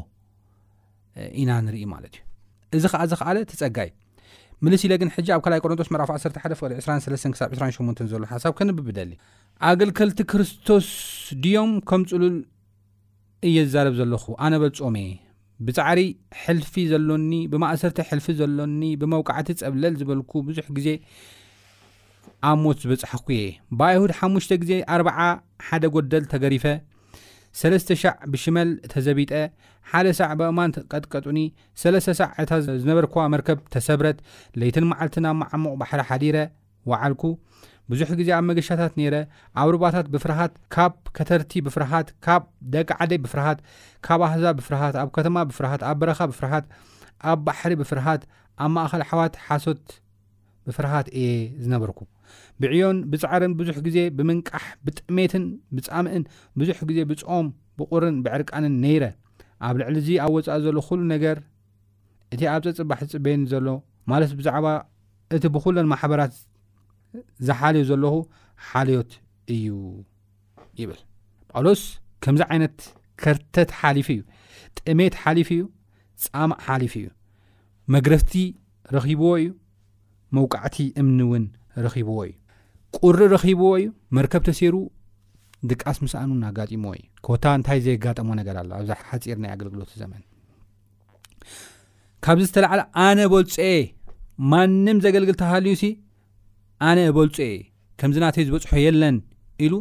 ኢና 1.40 1.50
ንርኢ 1.66 1.84
ማለት 1.94 2.14
እዩ 2.72 2.78
እዚ 2.80 2.84
ከዓ 2.92 3.00
ዚ 3.10 3.16
ኽኣለ 3.20 3.38
ተፀጋይ 3.50 3.90
ምልስ 4.64 4.82
ኢለ 4.86 4.92
ግን 5.00 5.10
ሕጂ 5.16 5.26
ኣብ 5.34 5.42
2ይ 5.50 5.60
ቆሮንቶስ 5.64 5.88
መራፍ 5.94 6.10
11 6.14 6.56
ፍቕሪ 6.60 6.72
23 6.84 7.38
ሳብ 7.40 7.48
28 7.58 8.02
ዘሎ 8.12 8.22
ሓሳብ 8.32 8.52
ከንብ 8.58 8.78
ብደሊ 8.86 9.10
ኣገልከልቲ 9.70 10.18
ክርስቶስ 10.32 10.86
ድዮም 11.44 11.72
ከም 11.90 12.02
ፅሉል 12.12 12.36
እየዛረብ 13.48 13.94
ዘለኹ 14.00 14.24
ኣነበል 14.46 14.72
ጾሜ 14.80 14.96
ብፃዕሪ 15.66 16.00
ሕልፊ 16.42 16.74
ዘሎኒ 16.92 17.32
ብማእሰርቲ 17.52 17.98
ሕልፊ 18.10 18.26
ዘሎኒ 18.40 18.82
ብመውቃዕቲ 19.02 19.48
ፀብለል 19.62 19.94
ዝበልኩ 20.00 20.32
ብዙሕ 20.48 20.66
ግዜ 20.78 20.88
ኣብ 22.46 22.58
ሞት 22.64 22.78
ዝበፅሓኩ 22.82 23.26
እየ 23.36 23.44
በይሁድ 23.78 24.10
ሓሙሽተ 24.18 24.50
ግዜ 24.62 24.72
40 24.96 25.12
ሓደ 25.66 25.84
ጐደል 25.94 26.24
ተገሪፈ 26.32 26.64
ሰለስተ 27.60 27.88
ሻዕ 28.02 28.14
ብሽመል 28.32 28.68
ተዘቢጠ 28.92 29.32
ሓደ 29.90 30.06
ሳዕ 30.18 30.30
በእማን 30.40 30.74
ተቀጥቀጡኒ 30.76 31.38
ሰለስተ 31.82 32.14
ሳዕ 32.18 32.28
ዕታ 32.42 32.50
ዝነበርኳ 32.82 33.14
መርከብ 33.34 33.58
ተሰብረት 33.74 34.18
ለይትን 34.62 34.86
መዓልቲ 34.90 35.16
ናብ 35.24 35.36
መዓሞቕ 35.42 35.72
ባሕሪ 35.80 36.00
ሓዲረ 36.10 36.36
ወዓልኩ 36.90 37.22
ብዙሕ 37.92 38.08
ግዜ 38.20 38.28
ኣብ 38.38 38.44
መገሻታት 38.50 38.92
ነረ 39.00 39.14
ኣብ 39.60 39.68
ሩባታት 39.74 40.06
ብፍርት 40.14 40.54
ካብ 40.74 40.94
ከተርቲ 41.16 41.52
ብፍርሃት 41.66 42.08
ካብ 42.26 42.42
ደቂ 42.74 42.88
ዓደይ 43.04 43.20
ብፍርሃት 43.24 43.60
ካብ 44.08 44.22
ኣሕዛ 44.28 44.46
ብፍርት 44.58 44.98
ኣብ 45.02 45.10
ከተማ 45.16 45.36
ብፍት 45.50 45.82
ኣብ 45.90 45.96
በረኻ 46.02 46.20
ብፍርት 46.32 46.66
ኣብ 47.30 47.38
ባሕሪ 47.46 47.72
ብፍርሃት 47.82 48.22
ኣብ 48.64 48.70
ማእኸል 48.76 49.04
ሓዋት 49.10 49.34
ሓሶት 49.46 49.84
ብፍርሃት 50.68 51.08
እየ 51.18 51.30
ዝነበርኩ 51.64 51.98
ብዕዮን 52.62 52.98
ብፃዕርን 53.10 53.52
ብዙሕ 53.58 53.76
ግዜ 53.86 53.98
ብምንቃሕ 54.18 54.64
ብጥሜትን 54.86 55.44
ብፃምእን 55.76 56.24
ብዙሕ 56.60 56.78
ግዜ 56.90 56.98
ብፀም 57.10 57.46
ብቑርን 57.80 58.16
ብዕርቃንን 58.24 58.74
ነይረ 58.84 59.04
ኣብ 59.66 59.76
ልዕሊ 59.80 59.96
እዚ 60.02 60.08
ኣብ 60.24 60.32
ወፃኢ 60.36 60.58
ዘሎ 60.66 60.76
ኩሉ 60.88 61.00
ነገር 61.14 61.38
እቲ 62.34 62.40
ኣብ 62.54 62.62
ፀፅባሕ 62.66 62.98
ዝፅበይኒ 63.12 63.40
ዘሎ 63.52 63.66
ማለት 64.12 64.32
ብዛዕባ 64.38 64.66
እቲ 65.36 65.44
ብኩለን 65.54 65.86
ማሕበራት 65.92 66.34
ዝሓልዮ 67.48 67.82
ዘለኹ 67.90 68.14
ሓልዮት 68.68 69.10
እዩ 69.56 69.66
ይብል 70.80 71.00
ጳውሎስ 71.52 71.82
ከምዚ 72.24 72.42
ዓይነት 72.52 72.78
ከርተት 73.22 73.70
ሓሊፉ 73.80 74.08
እዩ 74.18 74.22
ጥሜት 74.80 75.14
ሓሊፉ 75.22 75.50
እዩ 75.58 75.62
ፃማዕ 76.24 76.58
ሓሊፉ 76.66 76.94
እዩ 77.02 77.08
መግረፍቲ 77.94 78.34
ረኺብዎ 78.96 79.28
እዩ 79.40 79.48
መውቃዕቲ 80.36 80.78
እምኒ 81.02 81.18
እውን 81.26 81.44
ረብዎ 81.86 82.10
እዩ 82.28 82.32
ቁሪ 83.04 83.18
ረኺብዎ 83.34 83.68
እዩ 83.78 83.86
መርከብ 84.16 84.42
ተሰይሩ 84.48 84.74
ድቃስ 85.70 85.96
ምስኣኑን 86.04 86.40
ኣጋጢሞዎ 86.50 86.92
እዩ 86.98 87.04
ኮታ 87.26 87.44
እንታይ 87.58 87.78
ዘየጋጠሞ 87.86 88.28
ነገር 88.40 88.56
ኣሎ 88.60 88.70
ኣብዛሕ 88.78 89.00
ሓፂር 89.08 89.38
ናይ 89.42 89.50
ኣገልግሎት 89.56 89.90
ዘመን 90.02 90.22
ካብዚ 92.26 92.44
ዝተለዓለ 92.50 92.80
ኣነ 93.06 93.18
በልፀ 93.32 93.56
ማንም 94.52 94.96
ዘገልግል 95.04 95.36
ተባሃልዩ 95.42 95.74
ሲ 95.82 95.84
ኣነ 96.88 96.98
በልፀ 97.16 97.38
ከምዚናተ 98.00 98.36
ዝበፅሖ 98.48 98.72
የለን 98.86 99.16
ኢሉ 99.66 99.74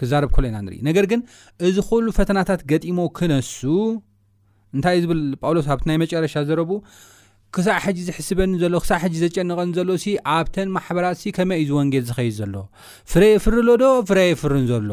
ክዛርብ 0.00 0.30
ከሎ 0.34 0.44
ኢና 0.50 0.58
ንርኢ 0.66 0.76
ነገር 0.88 1.04
ግን 1.10 1.20
እዚ 1.66 1.76
ኮሉ 1.88 2.06
ፈተናታት 2.18 2.60
ገጢሞ 2.70 2.98
ክነሱ 3.18 3.60
እንታይእ 4.76 5.02
ዝብል 5.04 5.20
ጳውሎስ 5.42 5.66
ኣብቲ 5.74 5.84
ናይ 5.88 5.96
መጨረሻ 6.02 6.34
ዘረቡ 6.48 6.70
ክሳዕ 7.58 7.76
ሕጂ 7.84 7.98
ዝሕስበኒ 8.08 8.50
ሎ 8.72 8.78
ክሳብ 8.82 8.98
ሕጂ 9.02 9.14
ዘጨንቀኒ 9.22 9.70
ዘሎ 9.76 9.90
ሲ 10.02 10.04
ኣብተን 10.34 10.68
ማሕበራት 10.74 11.16
ሲ 11.22 11.32
ከመይ 11.36 11.58
እዚ 11.62 11.70
ወንጌል 11.78 12.04
ዝኸይድ 12.08 12.34
ዘሎ 12.40 12.54
ፍረየ 13.12 13.32
ፍር 13.44 13.54
ሎዶ 13.68 13.84
ፍረየ 14.08 14.30
ፍርን 14.40 14.64
ዘሎ 14.70 14.90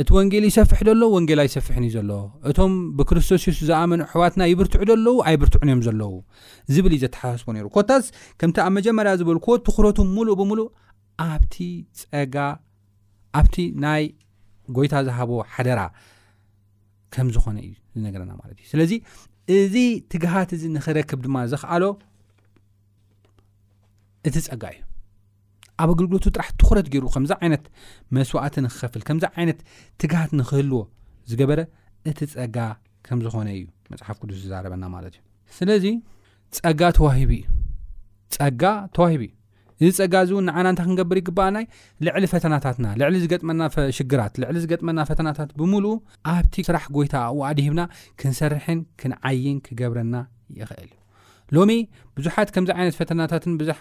እቲ 0.00 0.08
ወንጌል 0.18 0.44
ይሰፍሕ 0.48 0.80
ዘሎ 0.88 1.02
ወንጌላ 1.14 1.40
ይሰፍሕኒ 1.48 1.84
እዩ 1.90 1.94
ዘሎ 1.98 2.10
እቶም 2.50 2.74
ብክርስቶስ 2.98 3.40
ሱ 3.58 3.64
ዝኣመኑ 3.70 4.00
ኣሕዋትና 4.08 4.42
ይብርትዑ 4.52 4.82
ዘለው 4.90 5.16
ኣይብርትዕን 5.30 5.68
እዮም 5.70 5.80
ዘለዉ 5.86 6.12
ዝብል 6.74 6.92
እዩ 6.96 7.00
ዘተሓሳስዎ 7.04 7.50
ነይሩ 7.56 7.66
ኮታስ 7.76 8.04
ከምቲ 8.42 8.58
ኣብ 8.66 8.70
መጀመርያ 8.78 9.12
ዝበልኮዎ 9.20 9.56
ትኽረቱ 9.68 9.98
ሙሉእ 10.16 10.36
ብምሉእ 10.42 10.68
ኣብቲ 11.28 11.56
ፀጋ 12.02 12.36
ኣብቲ 13.40 13.56
ናይ 13.86 14.04
ጎይታ 14.78 14.94
ዝሃቦ 15.08 15.32
ሓደራ 15.54 15.80
ከም 17.14 17.28
ዝኾነ 17.36 17.56
እዩ 17.68 17.72
ነገረና 18.06 18.32
ማለት 18.40 18.56
እዩ 18.60 18.66
ስለዚ 18.74 18.92
እዚ 19.56 19.74
ትግሃት 20.12 20.50
እዚ 20.56 20.62
ንኽረክብ 20.76 21.18
ድማ 21.24 21.36
ዝክኣሎ 21.52 21.84
እቲ 24.28 24.34
ፀጋ 24.46 24.62
እዩ 24.74 24.80
ኣብ 25.82 25.88
ኣገልግሎቱ 25.94 26.24
ጥራሕ 26.36 26.48
ትኩረት 26.60 26.86
ገይሩ 26.92 27.04
ከምዚ 27.14 27.30
ዓይነት 27.42 27.64
መስዋእቲ 28.16 28.54
ንክከፍል 28.66 29.02
ከምዚ 29.08 29.24
ዓይነት 29.38 29.60
ትግሃት 30.02 30.30
ንክህልዎ 30.38 30.80
ዝገበረ 31.30 31.60
እቲ 32.12 32.18
ፀጋ 32.34 32.56
ከም 33.06 33.18
ዝኾነ 33.26 33.48
እዩ 33.58 33.64
መፅሓፍ 33.92 34.16
ቅዱስ 34.22 34.38
ዝዛረበና 34.44 34.84
ማለት 34.96 35.14
እዩ 35.18 35.22
ስለዚ 35.58 35.84
ፀጋ 36.58 36.82
ተዋሂ 36.98 37.18
እዩ 37.26 37.42
ፀጋ 38.36 38.62
ተዋሂብ 38.96 39.20
እዩ 39.26 39.32
እዚ 39.86 39.90
ፀጋዚ 39.98 40.30
ና 40.46 40.50
ክገብር 40.90 41.16
ይኣ 41.18 41.58
ዕሊ 42.18 42.24
ፈተናትት 45.10 45.52
ብ 45.60 45.72
ብ 46.94 47.84
ስራሕ 48.40 48.66
ንሰር 48.72 49.22
ይ 49.44 49.46
ክብረና 49.66 50.16
ይል 50.62 50.90
ብዙ 52.16 52.24
ዝርፅፀ 52.26 52.62
ስ 52.72 53.78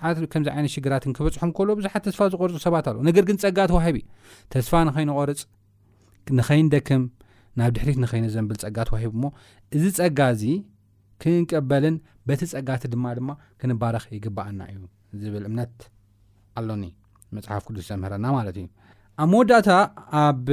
ይርፅ 6.58 6.92
ንይ 6.92 7.00
ናብ 7.60 7.70
ድት 7.76 7.88
ይዘብል 8.28 8.58
ፀ 9.14 10.34
ዚ 10.42 10.58
ፀ 11.24 11.62
በ 12.28 12.36
ፀጋ 12.40 12.70
ማ 13.04 13.08
ይግእዩ 14.16 14.86
ዝብል 15.24 15.44
እምነት 15.50 15.78
ኣሎኒ 16.60 16.86
መፅሓፍ 17.36 17.64
ቅዱስ 17.70 17.86
ዘምህረና 17.92 18.26
ማለት 18.38 18.56
እዩ 18.62 18.66
ኣብ 19.24 19.30
መወዳእታ 19.34 19.70
ኣብ 20.24 20.48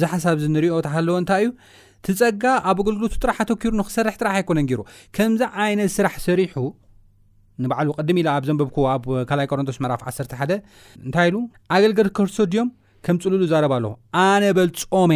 ዚ 0.00 0.04
ሓሳብ 0.12 0.36
ዚ 0.42 0.46
ንሪኦ 0.54 0.76
ታሃለዎ 0.86 1.16
እንታይ 1.22 1.42
እዩ 1.44 1.50
ትፀጋ 2.06 2.44
ኣብ 2.70 2.78
ኣገልግሎቱ 2.82 3.14
ጥራሕ 3.22 3.36
ኣተኪሩ 3.44 3.72
ንክሰርሕ 3.80 4.14
ጥራሕ 4.22 4.34
ኣይኮነን 4.38 4.66
ገይሩ 4.70 4.80
ከምዚ 5.16 5.42
ዓይነት 5.64 5.90
ስራሕ 5.96 6.14
ሰሪሑ 6.28 6.54
ንበዕሉ 7.64 7.88
ቅድሚ 7.98 8.16
ኢላ 8.22 8.28
ኣብ 8.38 8.44
ዘንበብኮዎ 8.48 8.86
ኣብ 8.94 9.04
2ላይ 9.32 9.46
ቆሮንቶስ 9.50 9.76
መዕራፍ 9.84 10.00
11ደ 10.10 10.52
እንታይ 11.06 11.28
ኢሉ 11.30 11.36
ኣገልግል 11.76 12.08
ከርሶ 12.18 12.36
ድዮም 12.52 12.68
ከም 13.06 13.16
ፅሉሉ 13.22 13.42
ዛረባ 13.52 13.74
ኣለ 13.78 13.86
ኣነ 14.22 14.42
በል 14.58 14.70
ጾሜ 14.82 15.12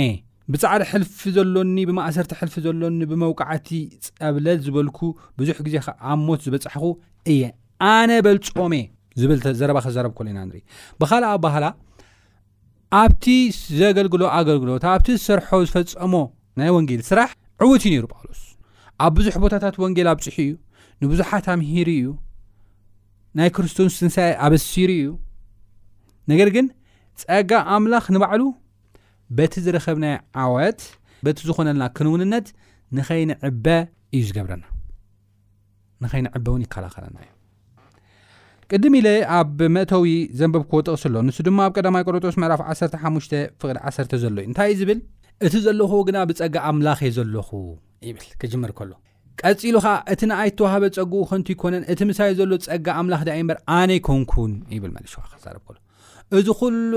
ብፃዕሪ 0.53 0.83
ሕልፊ 0.91 1.19
ዘሎኒ 1.37 1.77
ብማእሰርቲ 1.89 2.33
ሕልፊ 2.41 2.55
ዘሎኒ 2.67 3.01
ብመውቃዕቲ 3.11 3.69
ፀብለል 4.07 4.59
ዝበልኩ 4.67 4.99
ብዙሕ 5.41 5.59
ግዜ 5.67 5.77
ኣብ 6.11 6.21
ሞት 6.29 6.41
ዝበፅሕኹ 6.47 6.85
እየ 7.33 7.43
ኣነ 7.87 8.11
በልፆሜ 8.27 8.75
ዝብልዘረባ 9.21 9.79
ከዘረብ 9.85 10.13
ኮሎ 10.19 10.27
ዩና 10.31 10.41
ንርኢ 10.49 10.63
ብኻልኣ 11.01 11.29
ባህላ 11.45 11.65
ኣብቲ 13.01 13.25
ዘገልግሎ 13.81 14.23
ኣገልግሎት 14.39 14.85
ኣብቲ 14.93 15.07
ዝሰርሖ 15.19 15.49
ዝፈፀሞ 15.69 16.15
ናይ 16.61 16.71
ወንጌል 16.77 17.03
ስራሕ 17.11 17.29
ዕውት 17.65 17.83
እዩ 17.89 17.93
ነይሩ 17.95 18.05
ጳውሎስ 18.15 18.41
ኣብ 19.05 19.13
ብዙሕ 19.19 19.35
ቦታታት 19.45 19.77
ወንጌል 19.85 20.09
ኣብፅሑ 20.13 20.37
እዩ 20.45 20.53
ንብዙሓት 21.03 21.47
ኣምሂሪ 21.55 21.89
እዩ 22.01 22.09
ናይ 23.41 23.49
ክርስቶስ 23.57 23.97
ንሳ 24.07 24.17
ኣበሲሩ 24.47 24.91
እዩ 25.01 25.09
ነገር 26.33 26.51
ግን 26.57 26.67
ፀጋ 27.23 27.51
ኣምላኽ 27.77 28.07
ንባዕሉ 28.17 28.43
በቲ 29.39 29.55
ዝረኸብናይ 29.67 30.15
ዓወት 30.45 30.81
በቲ 31.27 31.39
ዝኮነልና 31.49 31.85
ክንውንነት 31.97 32.47
ንኸይኒ 32.99 33.31
ዕበ 33.51 33.67
እዩ 34.17 34.23
ዝገብረና 34.31 34.65
ንኸይኒ 36.03 36.27
ዕበ 36.39 36.47
እውን 36.51 36.63
ይከላኸለና 36.67 37.17
እዮ 37.27 37.31
ቅድም 38.77 38.95
ኢለ 38.99 39.09
ኣብ 39.35 39.61
መእተዊ 39.75 40.09
ዘንበብ 40.39 40.63
ክወጥቕስሎ 40.71 41.15
ንሱ 41.27 41.37
ድማ 41.47 41.59
ኣብ 41.67 41.71
ቀዳማይ 41.81 42.03
ቆረንጦስ 42.09 42.35
መዕራፍ 42.43 42.61
15 42.73 43.33
ፍቅድ 43.61 43.77
1 43.91 44.11
ዘሎ 44.23 44.37
እዩ 44.43 44.47
እንታይ 44.49 44.69
እዩ 44.73 44.79
ዝብል 44.81 44.99
እቲ 45.47 45.55
ዘለኹዎ 45.67 46.01
ግና 46.09 46.19
ብፀጋ 46.31 46.57
ኣምላኸ 46.71 47.01
ዘለኹ 47.17 47.49
ይብል 48.09 48.27
ክጅምር 48.43 48.73
ከሎ 48.79 48.91
ቀፂሉ 49.43 49.75
ከዓ 49.85 49.95
እቲ 50.17 50.21
ንኣይተዋሃበ 50.31 50.83
ፀጉኡ 50.99 51.15
ከንት 51.33 51.49
ይኮነን 51.55 51.83
እቲ 51.93 52.01
ምሳሌ 52.13 52.29
ዘሎ 52.43 52.51
ፀጋ 52.69 52.87
ኣምላኽ 53.03 53.23
ድዩ 53.31 53.43
በር 53.51 53.59
ኣነ 53.79 53.91
ይኮንኩን 54.01 54.53
ይብል 54.77 54.93
መልሽካ 54.99 55.23
ክዛርብ 55.33 55.63
ከሎ 55.69 55.77
እዚ 56.41 56.49
ኩሉ 56.63 56.93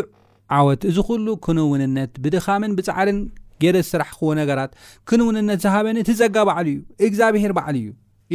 ዓወት 0.59 0.81
እዚ 0.93 0.97
ኩሉ 1.09 1.27
ክንውንነት 1.47 2.13
ብድኻምን 2.25 2.71
ብፃዕርን 2.79 3.17
ጌረ 3.65 3.75
ዝስራሕ 3.85 4.09
ኽዎ 4.21 4.29
ነገራት 4.43 4.71
ክንውንነት 5.09 5.59
ዝሃበኒ 5.67 5.97
እቲፀጋ 6.05 6.35
በዓል 6.49 6.67
እዩ 6.75 6.79
እግዚኣብሄር 7.09 7.53
በዓል 7.59 7.77
እዩ 7.83 7.87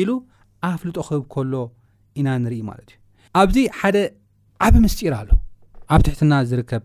ኢሉ 0.02 0.10
ኣፍልጦ 0.74 0.98
ክህብ 1.08 1.24
ከሎ 1.34 1.54
ኢና 2.20 2.28
ንርኢ 2.44 2.60
ማለት 2.70 2.88
እዩ 2.94 3.04
ኣብዚ 3.40 3.58
ሓደ 3.78 3.96
ዓብ 4.64 4.74
ምስጢር 4.82 5.12
ኣሎ 5.20 5.30
ኣብ 5.94 6.00
ትሕትና 6.06 6.32
ዝርከብ 6.50 6.84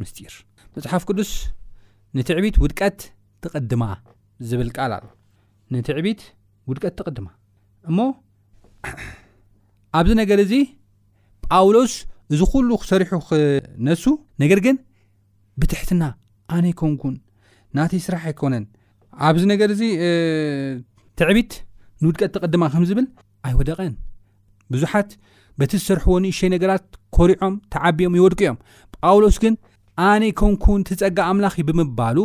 ምስጢር 0.00 0.32
መፅሓፍ 0.76 1.02
ቅዱስ 1.10 1.30
ንትዕቢት 2.18 2.56
ውድቀት 2.62 3.00
ተቕድማ 3.44 3.84
ዝብል 4.50 4.70
ቃል 4.76 4.92
ኣሎ 4.96 5.04
ንትዕቢት 5.74 6.22
ውድቀት 6.70 6.94
ትቅድማ 7.00 7.26
እሞ 7.90 7.98
ኣብዚ 9.98 10.12
ነገር 10.22 10.38
እዚ 10.44 10.52
ጳውሎስ 11.50 11.92
እዚ 12.34 12.40
ኩሉ 12.54 12.70
ክሰሪሑ 12.84 13.12
ክነሱ 13.28 14.04
ነገር 14.44 14.60
ግን 14.66 14.78
ብትሕትና 15.62 16.02
ኣነ 16.56 16.64
ይኮንኩን 16.72 17.16
ናተ 17.78 18.00
ስራሕ 18.06 18.24
ኣይኮነን 18.30 18.64
ኣብዚ 19.28 19.44
ነገር 19.52 19.70
ዚ 19.82 19.92
ትዕቢት 21.20 21.52
ንውድቀት 22.04 22.32
ተቅድማ 22.38 22.64
ከም 22.74 22.84
ዝብል 22.90 23.06
ኣይወደቐን 23.50 23.94
ብዙሓት 24.74 25.10
በቲ 25.60 25.70
ዝሰርሕዎንእሸይ 25.80 26.48
ነገራት 26.54 26.84
ኮሪዖም 27.16 27.54
ተዓቢኦም 27.74 28.14
ይወድቅ 28.18 28.38
እዮም 28.44 28.56
ጳውሎስ 28.98 29.36
ግን 29.44 29.54
ኣነ 30.08 30.22
ኮንኩን 30.40 30.80
ትፀጋ 30.88 31.18
ኣምላኽ 31.30 31.54
ብምባሉ 31.70 32.18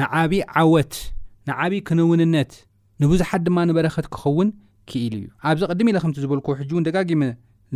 ንዓብዪ 0.00 0.34
ዓወት 0.60 0.94
ንዓብዪ 1.48 1.74
ክነውንነት 1.88 2.52
ንብዙሓት 3.02 3.40
ድማ 3.46 3.58
ንበረኸት 3.68 4.06
ክኸውን 4.14 4.48
ክኢል 4.90 5.14
እዩ 5.20 5.24
ኣብዚ 5.50 5.62
ቐድሚ 5.70 5.88
ኢለ 5.92 5.98
ከምቲ 6.02 6.16
ዝበልኩዎ 6.24 6.54
ሕጂ 6.60 6.70
እውን 6.74 6.84
ደጋጊሚ 6.88 7.22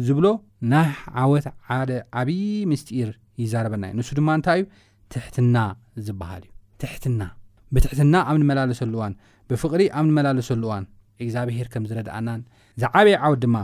ዝብሎ 0.06 0.26
ናይ 0.72 0.88
ዓወት 1.22 1.46
ሓደ 1.68 1.90
ዓብዪ 2.20 2.32
ምስትኢር 2.72 3.10
ይዛረበና 3.42 3.84
እዩ 3.90 3.96
ንሱ 4.00 4.08
ድማ 4.18 4.28
እንታይ 4.38 4.58
እዩ 4.62 4.66
ትሕትና 5.14 5.56
ዝበሃል 6.06 6.42
እዩ 6.46 6.52
ትሕትና 6.82 7.20
ብትሕትና 7.74 8.14
ኣብ 8.28 8.36
ንመላለሰሉ 8.42 8.92
እዋን 8.98 9.14
ብፍቕሪ 9.50 9.82
ኣብ 9.98 10.04
ንመላለሰሉ 10.10 10.62
እዋን 10.68 10.84
እግዚኣብሄር 11.22 11.66
ከም 11.74 11.84
ዝረድኣናን 11.90 12.40
ዝዓበይ 12.82 13.16
ዓወት 13.26 13.40
ድማ 13.44 13.56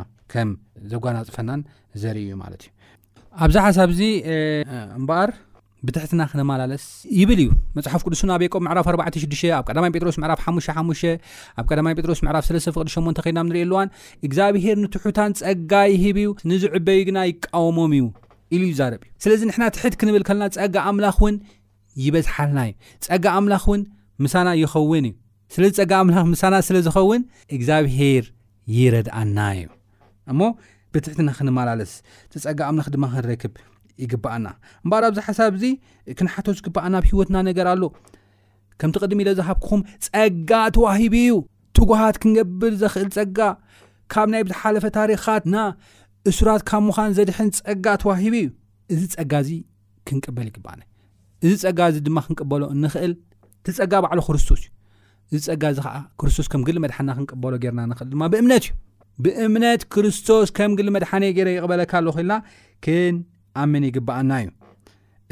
ናፅፈዩማኣብዚ 1.16 2.28
ሓሳብእዚ 3.68 4.02
እምበኣር 4.98 5.30
ብትሕትና 5.86 6.22
ክነማላለስ 6.32 6.82
ይብል 7.20 7.40
እዩ 7.44 7.48
መፅሓፍ 7.76 8.02
ቅዱስን 8.06 8.30
ኣብ 8.34 8.42
ቆብ 8.54 8.64
ዕራፍ 8.72 8.86
46 8.92 9.46
ኣብ 9.56 9.64
ቀማ 9.72 9.84
ጴጥሮስ 9.94 10.16
ዕራፍ 10.26 10.40
5 10.48 10.70
ኣብ 11.60 11.64
ቀማ 11.70 11.86
ጴጥሮስ 11.98 12.20
ዕራፍ 12.32 12.48
ቅ8 12.90 13.22
ከድና 13.24 13.42
ንርእኣልዋን 13.48 13.88
እግዚኣብሄር 14.26 14.76
ንትሑታን 14.82 15.32
ፀጋ 15.40 15.72
ይሂብ 15.94 16.18
እዩ 16.24 16.28
ንዝዕበዩ 16.50 17.00
ግና 17.08 17.18
ይቃወሞም 17.30 17.92
እዩ 17.98 18.06
ኢሉ 18.56 18.62
ዩ 18.70 18.72
ዛር 18.82 18.94
እዩ 18.98 19.02
ስለዚ 19.26 19.40
ንሕና 19.50 19.64
ትሕት 19.78 19.94
ክንብል 20.02 20.24
ከለና 20.30 20.48
ፀጋ 20.60 20.76
ኣምላኽ 20.92 21.18
ውን 21.26 21.36
ይበዝሓልና 22.06 22.58
እዩ 22.70 22.74
ፀጋ 23.10 23.26
ኣምላኽ 23.40 23.64
እውን 23.68 23.82
ምሳና 24.26 24.48
ይኸውን 24.62 25.04
እዩ 25.12 25.14
ስለዚ 25.56 25.72
ፀጋ 25.82 25.92
ምሳና 26.32 26.54
ስለዝኸውን 26.70 27.22
እግዚኣብሄር 27.58 28.26
ይረድኣና 28.78 29.38
እዩ 29.60 29.68
እሞ 30.30 30.40
ብትሕትና 30.94 31.28
ክንመላለስ 31.38 31.92
ቲፀጋ 32.32 32.60
ምነክ 32.74 32.88
ድማ 32.94 33.04
ክንረክብ 33.12 33.52
ይግባኣና 34.02 34.48
እምበር 34.84 35.02
ኣብዚ 35.08 35.20
ሓሳብ 35.26 35.52
ዚ 35.62 35.64
ክንሓቶት 36.18 36.58
ግባኣና 36.66 36.94
ኣብ 37.00 37.06
ሂወትና 37.10 37.36
ነገር 37.48 37.66
ኣሎ 37.72 37.82
ከምቲ 38.80 38.96
ቅድሚ 39.04 39.18
ኢለ 39.24 39.30
ዝሃብኩኩም 39.38 39.80
ፀጋ 40.06 40.50
ተዋሂብ 40.76 41.14
እዩ 41.22 41.30
ትጉሃት 41.76 42.16
ክንገብል 42.22 42.74
ዘኽእል 42.82 43.08
ፀጋ 43.16 43.38
ካብ 44.12 44.28
ናይ 44.32 44.42
ብሓለፈ 44.50 44.84
ታሪኻትና 44.98 45.56
እስራት 46.30 46.62
ካብ 46.70 46.82
ምዃን 46.88 47.12
ዘድሕን 47.18 47.48
ፀጋ 47.58 47.86
ተዋሂብ 48.02 48.34
እዩ 48.40 48.48
እዚ 48.94 49.02
ፀጋ 49.16 49.32
ዚ 49.48 49.60
ክንቅበል 50.08 50.46
ይግባኣኒ 50.50 50.82
እዚ 51.46 51.52
ፀጋእዚ 51.66 51.96
ድማ 52.06 52.18
ክንቅበሎ 52.26 52.62
ንኽእል 52.84 53.12
ትፀጋ 53.66 53.92
በዕሎ 54.04 54.20
ክርስቶስእዩ 54.28 54.68
እዚ 55.36 55.42
ፀጋ 55.52 55.62
እዚ 55.72 55.78
ከዓ 55.86 55.96
ክርስቶስ 56.20 56.46
ከም 56.52 56.62
ግል 56.68 56.78
መድሓና 56.84 57.10
ክንቅበሎ 57.18 57.54
ጌርና 57.64 57.80
ንኽእል 57.90 58.08
ድማ 58.12 58.24
ብእምነት 58.32 58.64
እዩ 58.68 58.72
ብእምነት 59.24 59.82
ክርስቶስ 59.92 60.48
ከም 60.56 60.72
ግል 60.78 60.88
መድሓነ 60.96 61.22
ገይረ 61.36 61.48
ይቕበለካ 61.54 61.92
ኣሎ 62.00 62.06
ኮኢልና 62.16 62.34
ክን 62.84 63.16
ኣምን 63.62 63.84
ይግበኣና 63.88 64.32
እዩ 64.42 64.46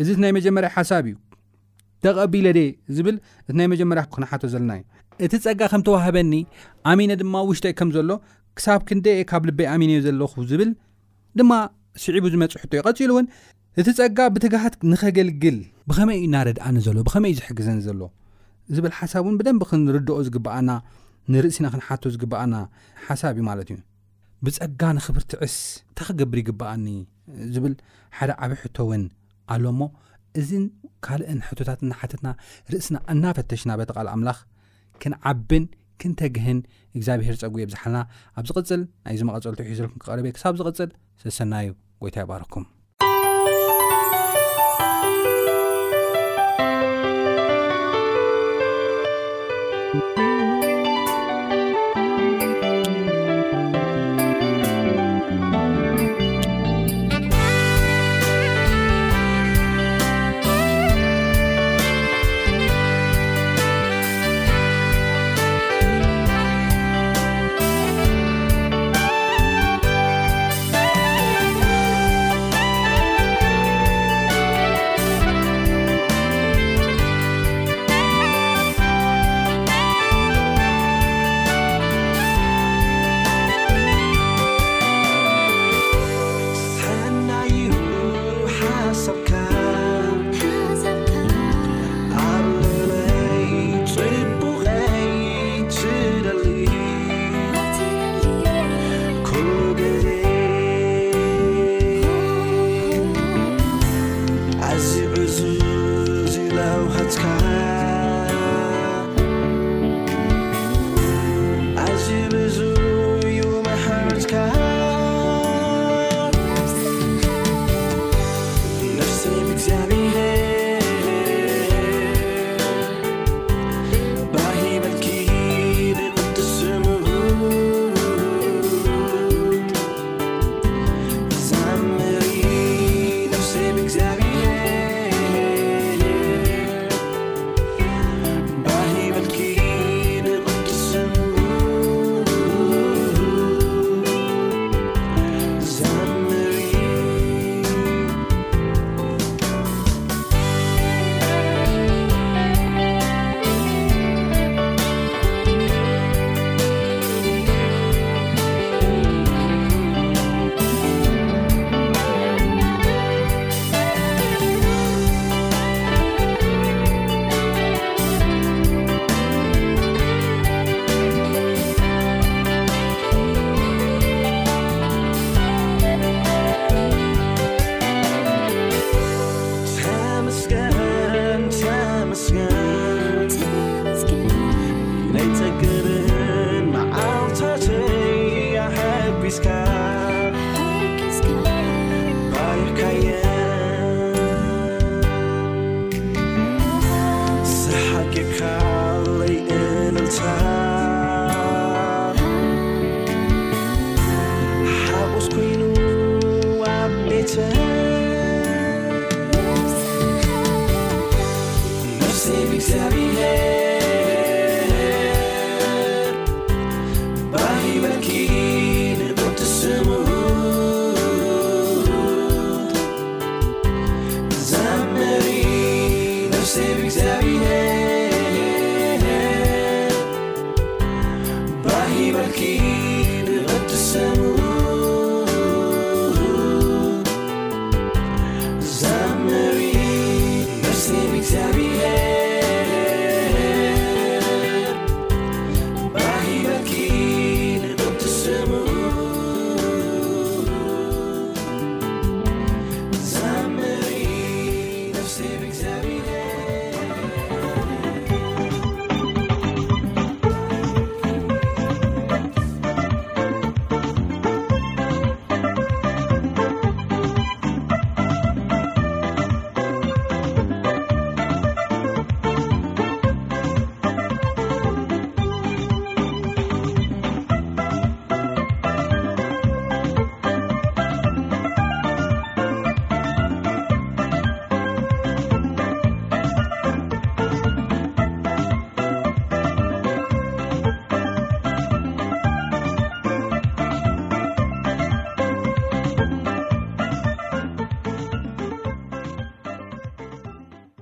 እዚ 0.03 0.09
እ 0.16 0.21
ናይ 0.25 0.33
መጀመርያ 0.38 0.69
ሓሳብ 0.77 1.05
እዩ 1.11 1.16
ተቐቢለ 2.05 2.47
ደ 2.59 2.61
ዝብል 2.97 3.16
እቲ 3.47 3.55
ናይ 3.61 3.66
መጀመርያ 3.73 4.03
ክንሓቶ 4.14 4.43
ዘለና 4.55 4.71
እዩ 4.81 4.85
እቲ 5.27 5.33
ፀጋ 5.47 5.61
ከምተዋህበኒ 5.73 6.33
ኣሚነ 6.90 7.12
ድማ 7.23 7.35
ውሽተይ 7.49 7.75
ከም 7.81 7.88
ዘሎ 7.97 8.11
ክሳብ 8.59 8.81
ክንደ 8.88 9.07
ካብ 9.31 9.43
ልበይ 9.49 9.66
ኣሚነዩ 9.75 9.99
ዘለኹ 10.07 10.33
ዝብል 10.53 10.71
ድማ 11.38 11.53
ስዕቡ 12.05 12.25
ዝመፁ 12.35 12.53
ሕቶ 12.62 12.73
እይቀፂሉ 12.79 13.11
እውን 13.14 13.27
እቲ 13.81 13.88
ፀጋ 13.99 14.19
ብትጋሃት 14.35 14.75
ንኸገልግል 14.90 15.59
ብኸመይ 15.90 16.16
እዩ 16.21 16.25
እናርድኣኒ 16.31 16.77
ዘሎ 16.87 16.97
ብኸመይ 17.09 17.31
እዩ 17.33 17.38
ዝሕግዘኒ 17.40 17.79
ዘሎ 17.88 18.01
ዝብል 18.77 18.93
ሓሳብ 18.99 19.23
እውን 19.27 19.37
ብደንብ 19.40 19.62
ክንርድኦ 19.71 20.16
ዝግበኣና 20.27 20.71
ንርእስና 21.33 21.66
ክንሓቱ 21.73 22.03
ዝግበኣና 22.14 22.55
ሓሳብ 23.07 23.33
እዩ 23.37 23.43
ማለት 23.49 23.69
እዩ 23.73 23.77
ብፀጋ 24.47 24.83
ንክብርትዕስ 24.97 25.57
እንታ 25.90 25.99
ክገብር 26.09 26.38
ይግበኣኒ 26.40 26.87
ዝብል 27.55 27.75
ሓደ 28.19 28.31
ዓብ 28.45 28.53
ሕቶ 28.61 28.77
እውን 28.87 29.03
ኣሎ 29.55 29.64
ሞ 29.81 29.88
እዚ 30.40 30.51
ካልእን 31.07 31.40
ሕቶታት 31.49 31.81
ናሓተትና 31.90 32.27
ርእስና 32.73 32.97
እናፈተሽና 33.14 33.73
በተቓል 33.81 34.09
ኣምላኽ 34.14 34.38
ክንዓብን 35.05 35.64
ክንተግህን 36.03 36.59
እግዚኣብሄር 36.97 37.37
ፀጉ 37.45 37.55
ብዝሓልና 37.71 38.01
ኣብ 38.38 38.45
ዚቕፅል 38.51 38.83
ናይዚ 39.07 39.23
መቐፀልቲ 39.31 39.62
ሒዘልኩም 39.71 40.01
ክቐርበየ 40.03 40.35
ክሳብ 40.38 40.57
ዝቕፅል 40.61 40.90
ዘሰናዩ 41.25 41.71
ጎይታ 42.05 42.19
ይባርኩም 42.25 42.66